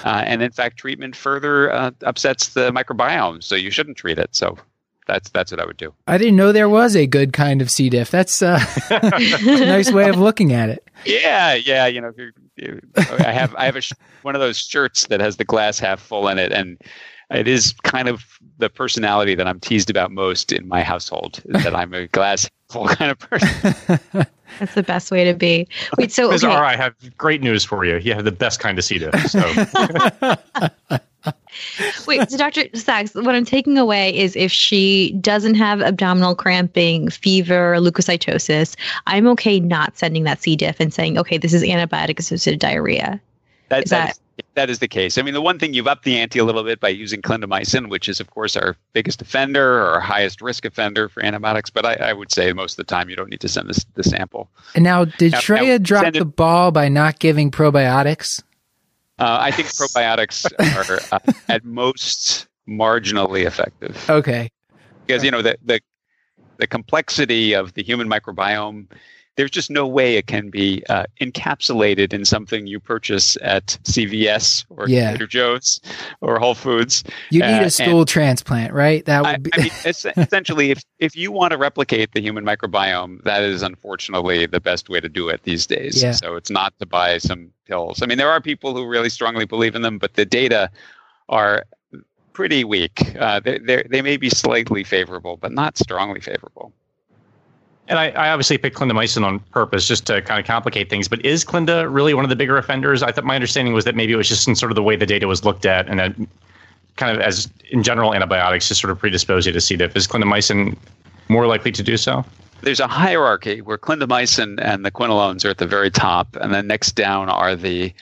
[0.06, 4.36] uh, and in fact, treatment further uh, upsets the microbiome, so you shouldn't treat it.
[4.36, 4.58] So
[5.08, 5.94] that's that's what I would do.
[6.08, 7.90] I didn't know there was a good kind of C.
[7.90, 8.12] diff.
[8.12, 10.88] That's uh, a nice way of looking at it.
[11.06, 11.88] Yeah, yeah.
[11.88, 15.08] You know, if you're, you I have I have a sh- one of those shirts
[15.08, 16.80] that has the glass half full in it, and
[17.32, 18.24] it is kind of
[18.58, 22.88] the personality that I'm teased about most in my household that I'm a glass full
[22.88, 24.00] kind of person.
[24.60, 25.68] That's the best way to be.
[25.98, 26.44] Wait, so Ms.
[26.44, 26.54] okay.
[26.54, 27.98] R, I have great news for you.
[27.98, 28.98] You have the best kind of C.
[28.98, 29.16] diff.
[29.28, 29.40] So
[32.08, 32.64] Wait, so Dr.
[32.74, 38.76] Sax, what I'm taking away is if she doesn't have abdominal cramping, fever, leukocytosis,
[39.06, 40.56] I'm okay not sending that C.
[40.56, 43.22] diff and saying, okay, this is antibiotic associated diarrhea.
[43.70, 44.20] That, Is that, is,
[44.56, 45.18] that is the case.
[45.18, 47.90] I mean, the one thing you've upped the ante a little bit by using clindamycin,
[47.90, 51.70] which is, of course, our biggest offender or our highest risk offender for antibiotics.
[51.70, 53.86] But I, I would say most of the time you don't need to send this,
[53.96, 54.50] the sample.
[54.76, 58.42] And now, did Now- Shreya now drop it- the ball by not giving probiotics?
[59.18, 64.10] Uh, I think probiotics are uh, at most marginally effective.
[64.10, 64.50] Okay.
[65.06, 65.82] because you know the, the
[66.58, 68.86] the complexity of the human microbiome
[69.40, 74.66] there's just no way it can be uh, encapsulated in something you purchase at CVS
[74.70, 75.12] or Yeah.
[75.12, 75.80] Trader Joe's
[76.20, 77.06] or Whole Foods.
[77.30, 79.06] You need Uh, a stool transplant, right?
[79.06, 79.52] That would be.
[79.54, 83.62] I mean, es- essentially, if if you want to replicate the human microbiome, that is
[83.62, 86.04] unfortunately the best way to do it these days.
[86.04, 86.12] Yeah.
[86.12, 88.02] So it's not to buy some pills.
[88.02, 90.70] I mean, there are people who really strongly believe in them, but the data
[91.30, 91.64] are
[92.34, 93.16] pretty weak.
[93.18, 96.74] Uh, they they may be slightly favorable, but not strongly favorable.
[97.90, 101.08] And I, I obviously picked clindamycin on purpose just to kind of complicate things.
[101.08, 103.02] But is Clinda really one of the bigger offenders?
[103.02, 104.96] I thought my understanding was that maybe it was just in sort of the way
[104.96, 106.16] the data was looked at, and that
[106.98, 109.76] kind of as in general antibiotics just sort of predispose you to C.
[109.76, 109.96] diff.
[109.96, 110.78] Is clindamycin
[111.30, 112.24] more likely to do so?
[112.62, 116.68] There's a hierarchy where clindamycin and the quinolones are at the very top, and then
[116.68, 117.94] next down are the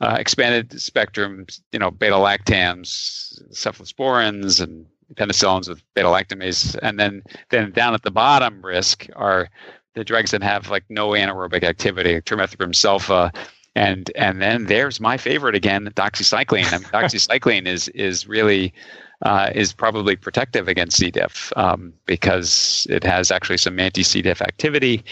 [0.00, 7.22] uh, expanded spectrum, you know, beta lactams, cephalosporins, and penicillins with beta lactamase, and then
[7.50, 9.48] then down at the bottom risk are
[9.94, 13.34] the drugs that have like no anaerobic activity, trimethoprim sulfa,
[13.74, 16.72] and and then there's my favorite again, doxycycline.
[16.72, 18.72] I mean, doxycycline is is really
[19.22, 21.10] uh, is probably protective against C.
[21.10, 24.22] diff um, because it has actually some anti C.
[24.22, 25.04] diff activity,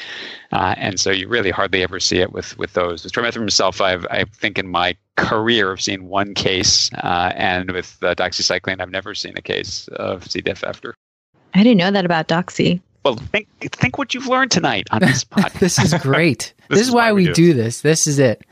[0.52, 3.04] uh, and so you really hardly ever see it with with those.
[3.04, 7.72] With trimethoprim itself, I've I think in my career I've seen one case, uh, and
[7.72, 10.40] with uh, doxycycline, I've never seen a case of C.
[10.40, 10.94] diff after.
[11.54, 12.80] I didn't know that about doxy.
[13.04, 15.58] Well, think think what you've learned tonight on this podcast.
[15.58, 16.54] this is great.
[16.68, 17.80] this, This is why, we do do this.
[17.80, 18.44] This is it.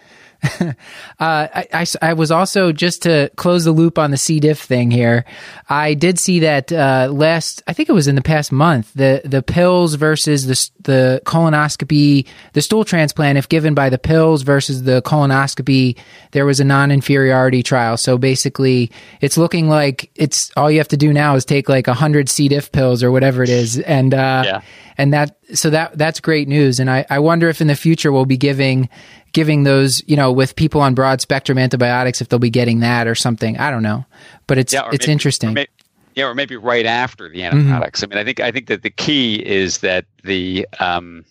[0.61, 0.75] uh,
[1.21, 4.41] I, I, I was also just to close the loop on the C.
[4.41, 5.25] diff thing here.
[5.69, 7.63] I did see that uh, last.
[7.67, 8.93] I think it was in the past month.
[8.95, 14.43] The the pills versus the the colonoscopy, the stool transplant, if given by the pills
[14.43, 15.99] versus the colonoscopy,
[16.33, 17.97] there was a non inferiority trial.
[17.97, 18.91] So basically,
[19.21, 22.29] it's looking like it's all you have to do now is take like a hundred
[22.29, 22.49] C.
[22.49, 24.61] diff pills or whatever it is, and uh, Yeah.
[24.99, 26.81] and that so that that's great news.
[26.81, 28.89] And I I wonder if in the future we'll be giving
[29.35, 33.07] giving those, you know, with people on broad spectrum antibiotics, if they'll be getting that
[33.07, 33.59] or something.
[33.59, 34.07] I don't know,
[34.47, 35.51] but it's or it's maybe- interesting.
[35.51, 35.67] or may-
[36.15, 38.03] yeah, or maybe right after the antibiotics.
[38.03, 41.25] I mean, I think I think that the key is that the, um,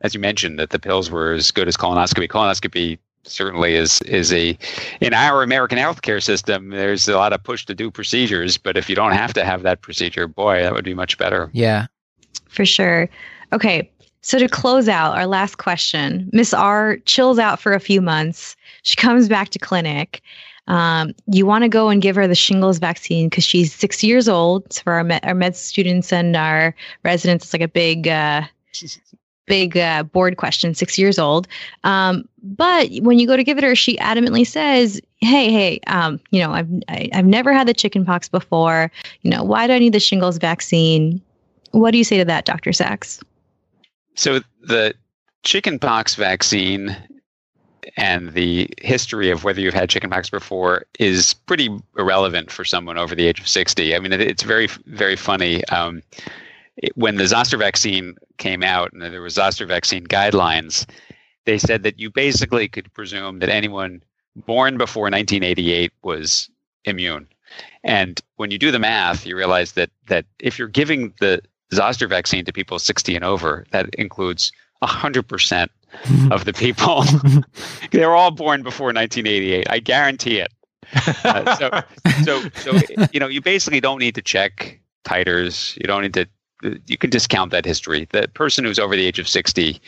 [0.00, 2.28] as you mentioned, that the pills were as good as colonoscopy.
[2.28, 4.58] Colonoscopy certainly is is a
[5.00, 6.70] in our American healthcare system.
[6.70, 9.62] There's a lot of push to do procedures, but if you don't have to have
[9.62, 11.48] that procedure, boy, that would be much better.
[11.52, 11.86] yeah.
[12.48, 13.08] For sure.
[13.52, 13.88] Okay.
[14.22, 18.56] So to close out our last question, Miss R chills out for a few months.
[18.82, 20.22] She comes back to clinic.
[20.66, 24.28] Um, you want to go and give her the shingles vaccine because she's six years
[24.28, 24.70] old.
[24.72, 28.42] So for our med, our med students and our residents, it's like a big, uh,
[29.46, 30.74] big uh, board question.
[30.74, 31.48] Six years old.
[31.84, 36.20] Um, but when you go to give it her, she adamantly says, "Hey, hey, um,
[36.30, 38.92] you know, I've I, I've never had the chicken pox before.
[39.22, 41.22] You know, why do I need the shingles vaccine?"
[41.72, 42.72] What do you say to that, Dr.
[42.72, 43.20] Sax?
[44.18, 44.94] So the
[45.44, 46.96] chickenpox vaccine
[47.96, 53.14] and the history of whether you've had chickenpox before is pretty irrelevant for someone over
[53.14, 53.94] the age of 60.
[53.94, 55.64] I mean, it's very, very funny.
[55.66, 56.02] Um,
[56.78, 60.84] it, when the zoster vaccine came out and there was zoster vaccine guidelines,
[61.44, 64.02] they said that you basically could presume that anyone
[64.34, 66.50] born before 1988 was
[66.84, 67.28] immune.
[67.84, 71.40] And when you do the math, you realize that that if you're giving the
[71.72, 74.52] zoster vaccine to people 60 and over, that includes
[74.82, 75.68] 100%
[76.30, 77.04] of the people.
[77.90, 79.66] they were all born before 1988.
[79.70, 80.52] I guarantee it.
[81.24, 81.70] Uh, so,
[82.24, 85.76] so, so, you know, you basically don't need to check titers.
[85.76, 86.26] You don't need to,
[86.86, 88.06] you can discount that history.
[88.10, 89.80] The person who's over the age of 60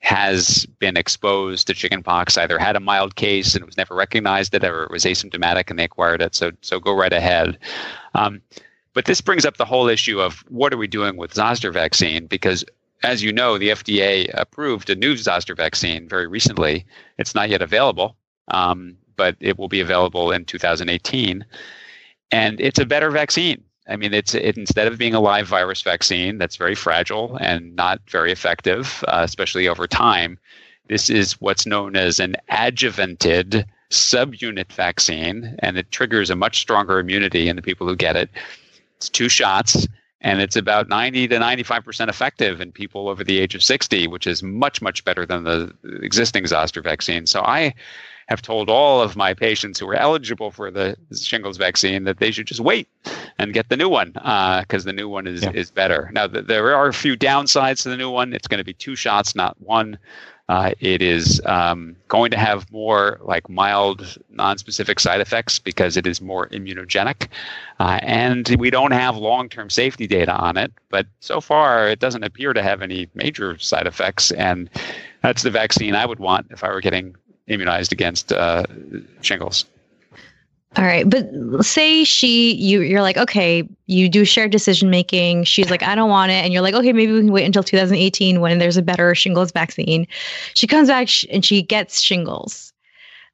[0.00, 4.54] has been exposed to chickenpox, either had a mild case and it was never recognized
[4.54, 6.34] it, or it was asymptomatic and they acquired it.
[6.34, 7.58] So, so go right ahead.
[8.14, 8.40] Um,
[8.96, 12.26] but this brings up the whole issue of what are we doing with zoster vaccine?
[12.26, 12.64] Because
[13.02, 16.86] as you know, the FDA approved a new zoster vaccine very recently.
[17.18, 18.16] It's not yet available,
[18.48, 21.44] um, but it will be available in 2018,
[22.30, 23.62] and it's a better vaccine.
[23.86, 27.76] I mean, it's it, instead of being a live virus vaccine that's very fragile and
[27.76, 30.38] not very effective, uh, especially over time.
[30.88, 36.98] This is what's known as an adjuvanted subunit vaccine, and it triggers a much stronger
[36.98, 38.30] immunity in the people who get it.
[38.96, 39.86] It's two shots,
[40.20, 44.26] and it's about 90 to 95% effective in people over the age of 60, which
[44.26, 45.72] is much, much better than the
[46.02, 47.26] existing zoster vaccine.
[47.26, 47.74] So I
[48.28, 52.32] have told all of my patients who are eligible for the shingles vaccine that they
[52.32, 52.88] should just wait
[53.38, 55.52] and get the new one because uh, the new one is, Yeah.
[55.54, 56.10] is better.
[56.12, 58.32] Now, th- there are a few downsides to the new one.
[58.32, 59.96] It's going to be two shots, not one.
[60.48, 66.06] Uh, it is um, going to have more like mild non-specific side effects because it
[66.06, 67.28] is more immunogenic.
[67.80, 72.24] Uh, and we don't have long-term safety data on it but so far it doesn't
[72.24, 74.70] appear to have any major side effects and
[75.22, 77.14] that's the vaccine i would want if i were getting
[77.48, 78.64] immunized against uh,
[79.20, 79.66] shingles
[80.76, 85.44] All right, but say she you you're like okay, you do shared decision making.
[85.44, 87.62] She's like I don't want it, and you're like okay, maybe we can wait until
[87.62, 90.06] 2018 when there's a better shingles vaccine.
[90.54, 92.74] She comes back sh- and she gets shingles,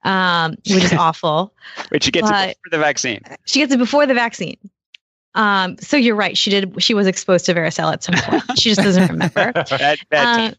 [0.05, 1.53] um, which is awful.
[1.91, 4.57] but she gets But- it for the vaccine She gets it before the vaccine.
[5.35, 6.37] Um, so you're right.
[6.39, 6.81] She did.
[6.83, 8.43] She was exposed to varicella at some point.
[8.59, 9.51] She just doesn't remember.
[9.71, 10.55] bad, bad Uh,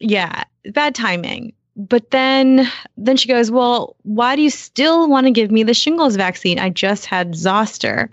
[0.00, 1.52] yeah, bad timing.
[1.76, 5.74] But then then she goes, "Well, why do you still want to give me the
[5.74, 6.58] shingles vaccine?
[6.58, 8.10] I just had zoster."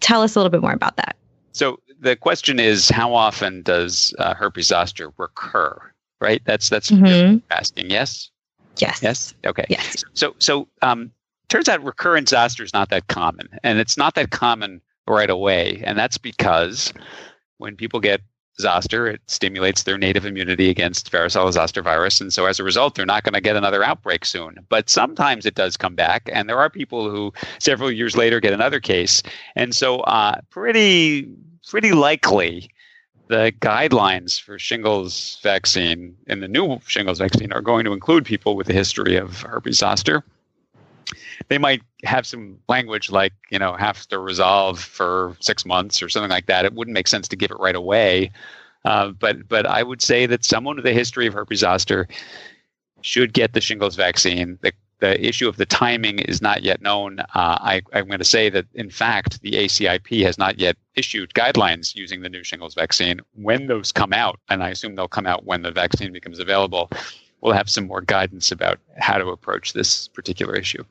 [0.00, 1.16] Tell us a little bit more about that.
[1.52, 5.80] So the question is, how often does uh, herpes zoster recur?
[6.20, 6.42] Right.
[6.44, 7.42] That's that's what you're Mhm.
[7.50, 7.90] asking.
[7.90, 8.30] Yes.
[8.78, 9.00] Yes.
[9.02, 9.34] Yes.
[9.46, 9.64] Okay.
[9.68, 10.04] Yes.
[10.14, 11.12] So so um,
[11.48, 15.82] turns out recurrent zoster is not that common, and it's not that common right away,
[15.84, 16.92] and that's because
[17.58, 18.20] when people get
[18.60, 19.06] zoster.
[19.06, 22.20] It stimulates their native immunity against varicella zoster virus.
[22.20, 24.56] And so as a result, they're not going to get another outbreak soon.
[24.68, 26.28] But sometimes it does come back.
[26.32, 29.22] And there are people who several years later get another case.
[29.56, 31.28] And so uh, pretty,
[31.68, 32.70] pretty likely
[33.28, 38.54] the guidelines for shingles vaccine and the new shingles vaccine are going to include people
[38.54, 40.22] with a history of herpes zoster
[41.48, 46.08] they might have some language like you know have to resolve for six months or
[46.08, 46.64] something like that.
[46.64, 48.30] It wouldn't make sense to give it right away.
[48.84, 52.08] Uh, but but I would say that someone with a history of herpes zoster
[53.00, 54.58] should get the shingles vaccine.
[54.62, 57.20] The, the issue of the timing is not yet known.
[57.20, 61.34] Uh, I, I'm going to say that, in fact, the ACIP has not yet issued
[61.34, 63.20] guidelines using the new shingles vaccine.
[63.34, 66.90] When those come out, and I assume they'll come out when the vaccine becomes available,
[67.42, 70.84] we'll have some more guidance about how to approach this particular issue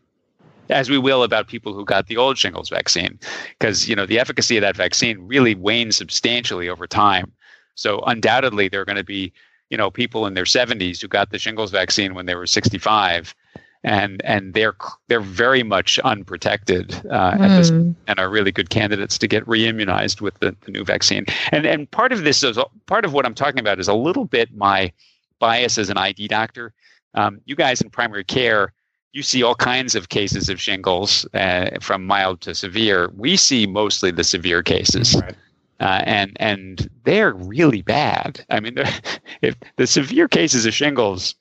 [0.69, 3.19] as we will about people who got the old shingles vaccine
[3.59, 7.31] because you know the efficacy of that vaccine really wanes substantially over time
[7.75, 9.31] so undoubtedly there are going to be
[9.69, 13.35] you know people in their 70s who got the shingles vaccine when they were 65
[13.83, 14.75] and and they're
[15.07, 17.57] they're very much unprotected uh, mm.
[17.57, 17.91] this, hmm.
[18.07, 21.91] and are really good candidates to get reimmunized with the, the new vaccine and and
[21.91, 24.91] part of this is part of what i'm talking about is a little bit my
[25.39, 26.73] bias as an id doctor
[27.15, 28.73] um, you guys in primary care
[29.13, 33.11] you see all kinds of cases of shingles uh, from mild to severe.
[33.15, 35.15] We see mostly the severe cases.
[35.15, 35.35] Right.
[35.79, 38.43] Uh, and and they're really bad.
[38.49, 38.77] I mean,
[39.41, 41.35] if the severe cases of shingles,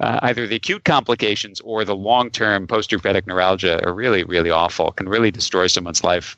[0.00, 4.92] uh, either the acute complications or the long-term post-herpetic neuralgia are really really awful.
[4.92, 6.36] Can really destroy someone's life.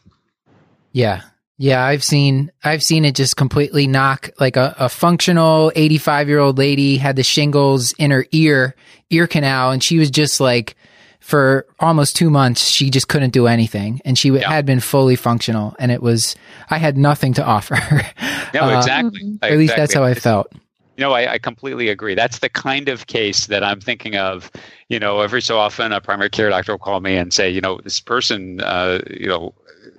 [0.93, 1.23] Yeah,
[1.59, 6.39] yeah, I've seen I've seen it just completely knock like a, a functional 85 year
[6.39, 8.75] old lady had the shingles in her ear
[9.11, 10.77] ear canal and she was just like
[11.21, 14.51] for almost two months she just couldn't do anything and she yeah.
[14.51, 16.37] had been fully functional and it was
[16.69, 17.75] I had nothing to offer.
[18.55, 19.39] no, uh, exactly.
[19.43, 19.77] Uh, at least exactly.
[19.77, 20.53] that's how I felt.
[20.97, 22.15] You know, I, I, completely agree.
[22.15, 24.51] That's the kind of case that I'm thinking of.
[24.89, 27.61] You know, every so often a primary care doctor will call me and say, you
[27.61, 29.53] know, this person, uh, you know,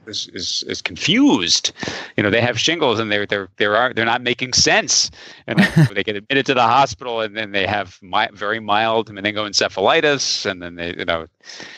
[0.07, 1.71] is, is, is confused.
[2.15, 5.11] You know, they have shingles and they're they're they're they're not making sense,
[5.47, 5.59] and
[5.93, 10.61] they get admitted to the hospital, and then they have my, very mild meningoencephalitis, and
[10.61, 11.27] then they you know,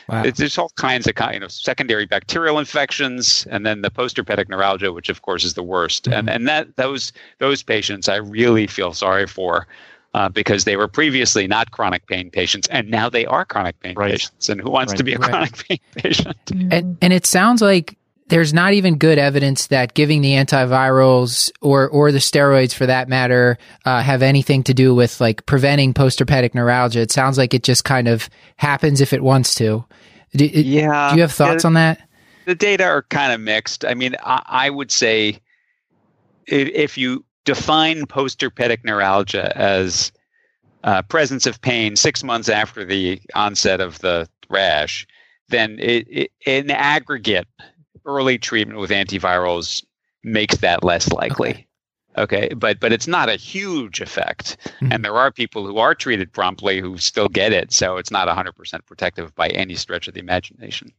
[0.08, 0.24] wow.
[0.24, 4.94] it's, there's all kinds of you know secondary bacterial infections, and then the post-herpetic neuralgia,
[4.94, 6.14] which of course is the worst, mm-hmm.
[6.14, 9.68] and and that those those patients I really feel sorry for.
[10.16, 13.94] Uh, because they were previously not chronic pain patients, and now they are chronic pain
[13.96, 14.14] right.
[14.14, 14.50] patients.
[14.50, 14.98] And who wants right.
[14.98, 16.36] to be a chronic pain patient?
[16.72, 17.96] And, and it sounds like
[18.30, 23.10] there's not even good evidence that giving the antivirals or or the steroids for that
[23.10, 27.02] matter uh, have anything to do with like preventing postherpetic neuralgia.
[27.02, 29.84] It sounds like it just kind of happens if it wants to.
[30.36, 31.10] Do, yeah.
[31.10, 32.08] Do you have thoughts yeah, on that?
[32.46, 33.84] The data are kind of mixed.
[33.84, 35.40] I mean, I, I would say
[36.46, 40.12] if you define postherpetic neuralgia as
[40.84, 45.08] uh, presence of pain six months after the onset of the rash,
[45.50, 47.48] then it, it, in aggregate,
[48.10, 49.84] early treatment with antivirals
[50.24, 51.51] makes that less likely.
[51.51, 51.66] Okay.
[52.18, 54.91] Okay, but but it's not a huge effect, mm-hmm.
[54.91, 58.28] and there are people who are treated promptly who still get it, so it's not
[58.28, 60.91] 100% protective by any stretch of the imagination.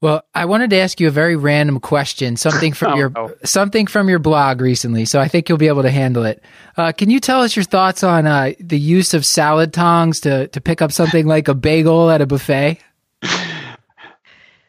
[0.00, 3.34] Well, I wanted to ask you a very random question, something from oh, your oh.
[3.44, 5.04] something from your blog recently.
[5.04, 6.42] So I think you'll be able to handle it.
[6.76, 10.48] Uh, can you tell us your thoughts on uh, the use of salad tongs to
[10.48, 12.78] to pick up something like a bagel at a buffet?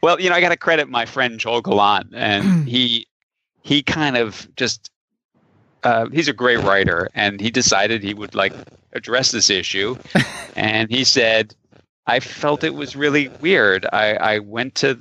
[0.05, 3.07] Well, you know, I got to credit my friend Joel Gallant, and he
[3.63, 4.91] he kind of just
[5.81, 8.53] uh, he's a great writer, and he decided he would like
[8.93, 9.97] address this issue,
[10.55, 11.55] and he said,
[12.05, 13.87] "I felt it was really weird.
[13.91, 14.99] I, I went to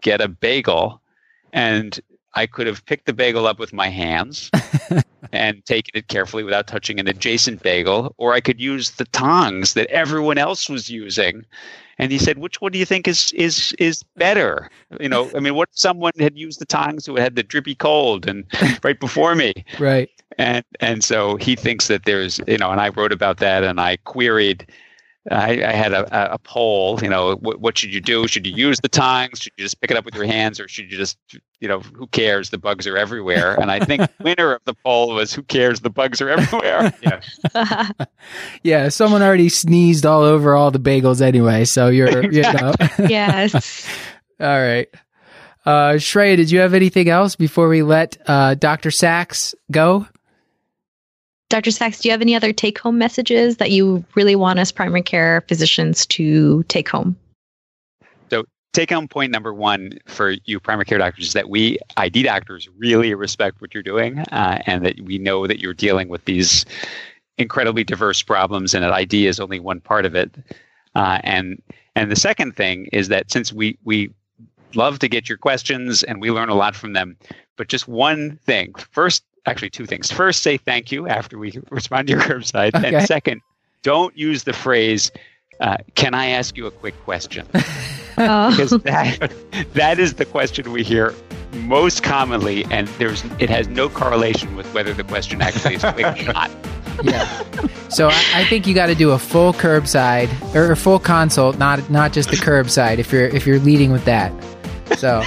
[0.00, 1.00] get a bagel,
[1.52, 2.00] and
[2.34, 4.50] I could have picked the bagel up with my hands."
[5.32, 9.74] and taking it carefully without touching an adjacent bagel, or I could use the tongs
[9.74, 11.44] that everyone else was using
[12.00, 15.40] and he said, "Which one do you think is is is better?" You know, I
[15.40, 18.46] mean, what if someone had used the tongs who had the drippy cold and
[18.82, 20.08] right before me, right?
[20.38, 23.78] And and so he thinks that there's you know, and I wrote about that, and
[23.78, 24.66] I queried
[25.30, 26.98] I, I had a, a poll.
[27.02, 28.26] You know, what, what, should you do?
[28.26, 29.40] Should you use the tongs?
[29.40, 31.18] Should you just pick it up with your hands, or should you just,
[31.60, 32.50] you know, who cares?
[32.50, 33.54] The bugs are everywhere.
[33.60, 35.80] And I think winner of the poll was who cares?
[35.80, 36.94] The bugs are everywhere.
[37.02, 37.90] yeah,
[38.62, 38.88] yeah.
[38.88, 42.72] Someone already sneezed all over all the bagels anyway, so you're, you know.
[42.98, 43.86] yes.
[44.40, 44.88] all right.
[45.66, 48.90] Uh, Shreya, did you have anything else before we let uh, Dr.
[48.90, 50.06] Sax go?
[51.50, 51.72] Dr.
[51.72, 55.02] Sax, do you have any other take home messages that you really want us primary
[55.02, 57.16] care physicians to take home?
[58.30, 62.22] So, take home point number one for you primary care doctors is that we ID
[62.22, 66.24] doctors really respect what you're doing, uh, and that we know that you're dealing with
[66.24, 66.64] these
[67.36, 70.32] incredibly diverse problems, and that ID is only one part of it.
[70.94, 71.60] Uh, and
[71.96, 74.08] and the second thing is that since we we
[74.74, 77.16] love to get your questions and we learn a lot from them,
[77.56, 79.24] but just one thing first.
[79.46, 80.10] Actually, two things.
[80.10, 82.74] First, say thank you after we respond to your curbside.
[82.74, 82.94] Okay.
[82.94, 83.40] And second,
[83.82, 85.10] don't use the phrase,
[85.60, 87.46] uh, can I ask you a quick question?
[88.18, 88.50] Oh.
[88.50, 89.32] because that
[89.72, 91.14] that is the question we hear
[91.54, 96.04] most commonly, and there's it has no correlation with whether the question actually is quick
[96.04, 96.50] or not.
[97.02, 97.26] Yeah.
[97.88, 101.56] So I, I think you got to do a full curbside or a full consult,
[101.56, 102.98] not not just the curbside.
[102.98, 104.32] If you're if you're leading with that,
[104.98, 105.22] so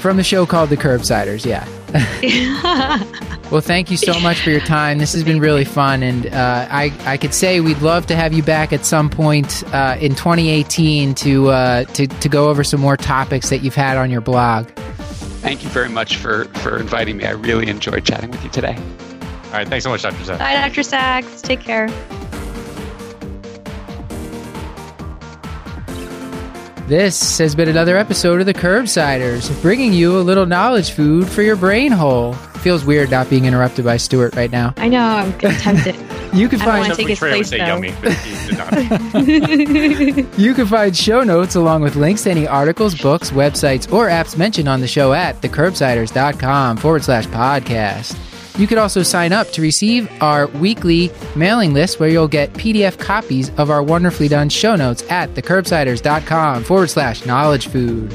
[0.00, 1.66] from the show called The Curbsiders, yeah.
[3.50, 4.98] Well, thank you so much for your time.
[4.98, 8.32] This has been really fun, and uh, I I could say we'd love to have
[8.32, 12.80] you back at some point uh, in 2018 to uh, to to go over some
[12.80, 14.66] more topics that you've had on your blog.
[15.40, 17.26] Thank you very much for for inviting me.
[17.26, 18.76] I really enjoyed chatting with you today.
[18.76, 20.24] All right, thanks so much, Dr.
[20.24, 20.38] Zach.
[20.38, 20.82] Bye, Dr.
[20.82, 21.42] Sax.
[21.42, 21.88] Take care.
[26.86, 31.40] This has been another episode of the Curbsiders, bringing you a little knowledge food for
[31.40, 32.34] your brain hole.
[32.60, 34.74] Feels weird not being interrupted by Stuart right now.
[34.76, 35.96] I know, I'm tempted.
[36.34, 37.56] You can I don't find wanna take his place, though.
[37.58, 40.38] yummy, but he did not.
[40.38, 44.36] You can find show notes along with links to any articles, books, websites, or apps
[44.36, 48.16] mentioned on the show at thecurbsiders.com forward slash podcast.
[48.56, 52.98] You could also sign up to receive our weekly mailing list where you'll get PDF
[52.98, 58.14] copies of our wonderfully done show notes at thecurbsiders.com forward slash knowledge food.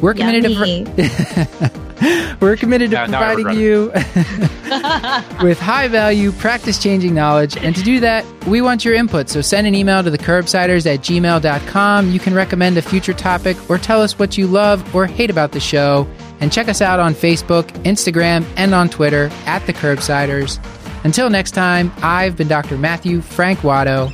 [0.00, 2.36] We're committed to Yummy.
[2.40, 7.56] we're committed to Now- now providing regret you with high value, practice changing knowledge.
[7.56, 9.28] And to do that, we want your input.
[9.28, 12.10] So send an email to the curbsiders at gmail.com.
[12.10, 15.52] You can recommend a future topic or tell us what you love or hate about
[15.52, 16.06] the show.
[16.40, 20.58] And check us out on Facebook, Instagram, and on Twitter at the curbsiders.
[21.04, 22.76] Until next time, I've been Dr.
[22.78, 24.08] Matthew Frank Watto.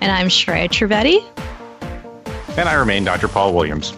[0.00, 1.18] and I'm Shreya Trivedi.
[2.58, 3.28] and I remain Dr.
[3.28, 3.92] Paul Williams.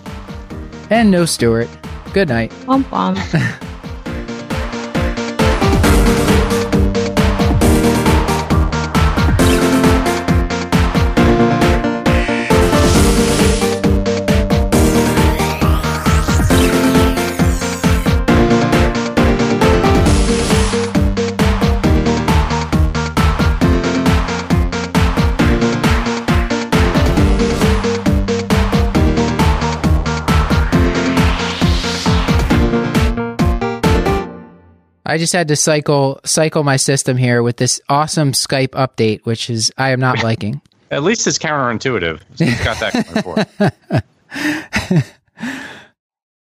[0.91, 1.69] And no Stuart.
[2.13, 2.51] Good night.
[2.67, 3.61] Womp womp.
[35.15, 39.49] I just had to cycle cycle my system here with this awesome Skype update, which
[39.49, 40.61] is I am not liking.
[40.91, 42.21] At least it's counterintuitive.
[42.35, 43.47] So got that going for.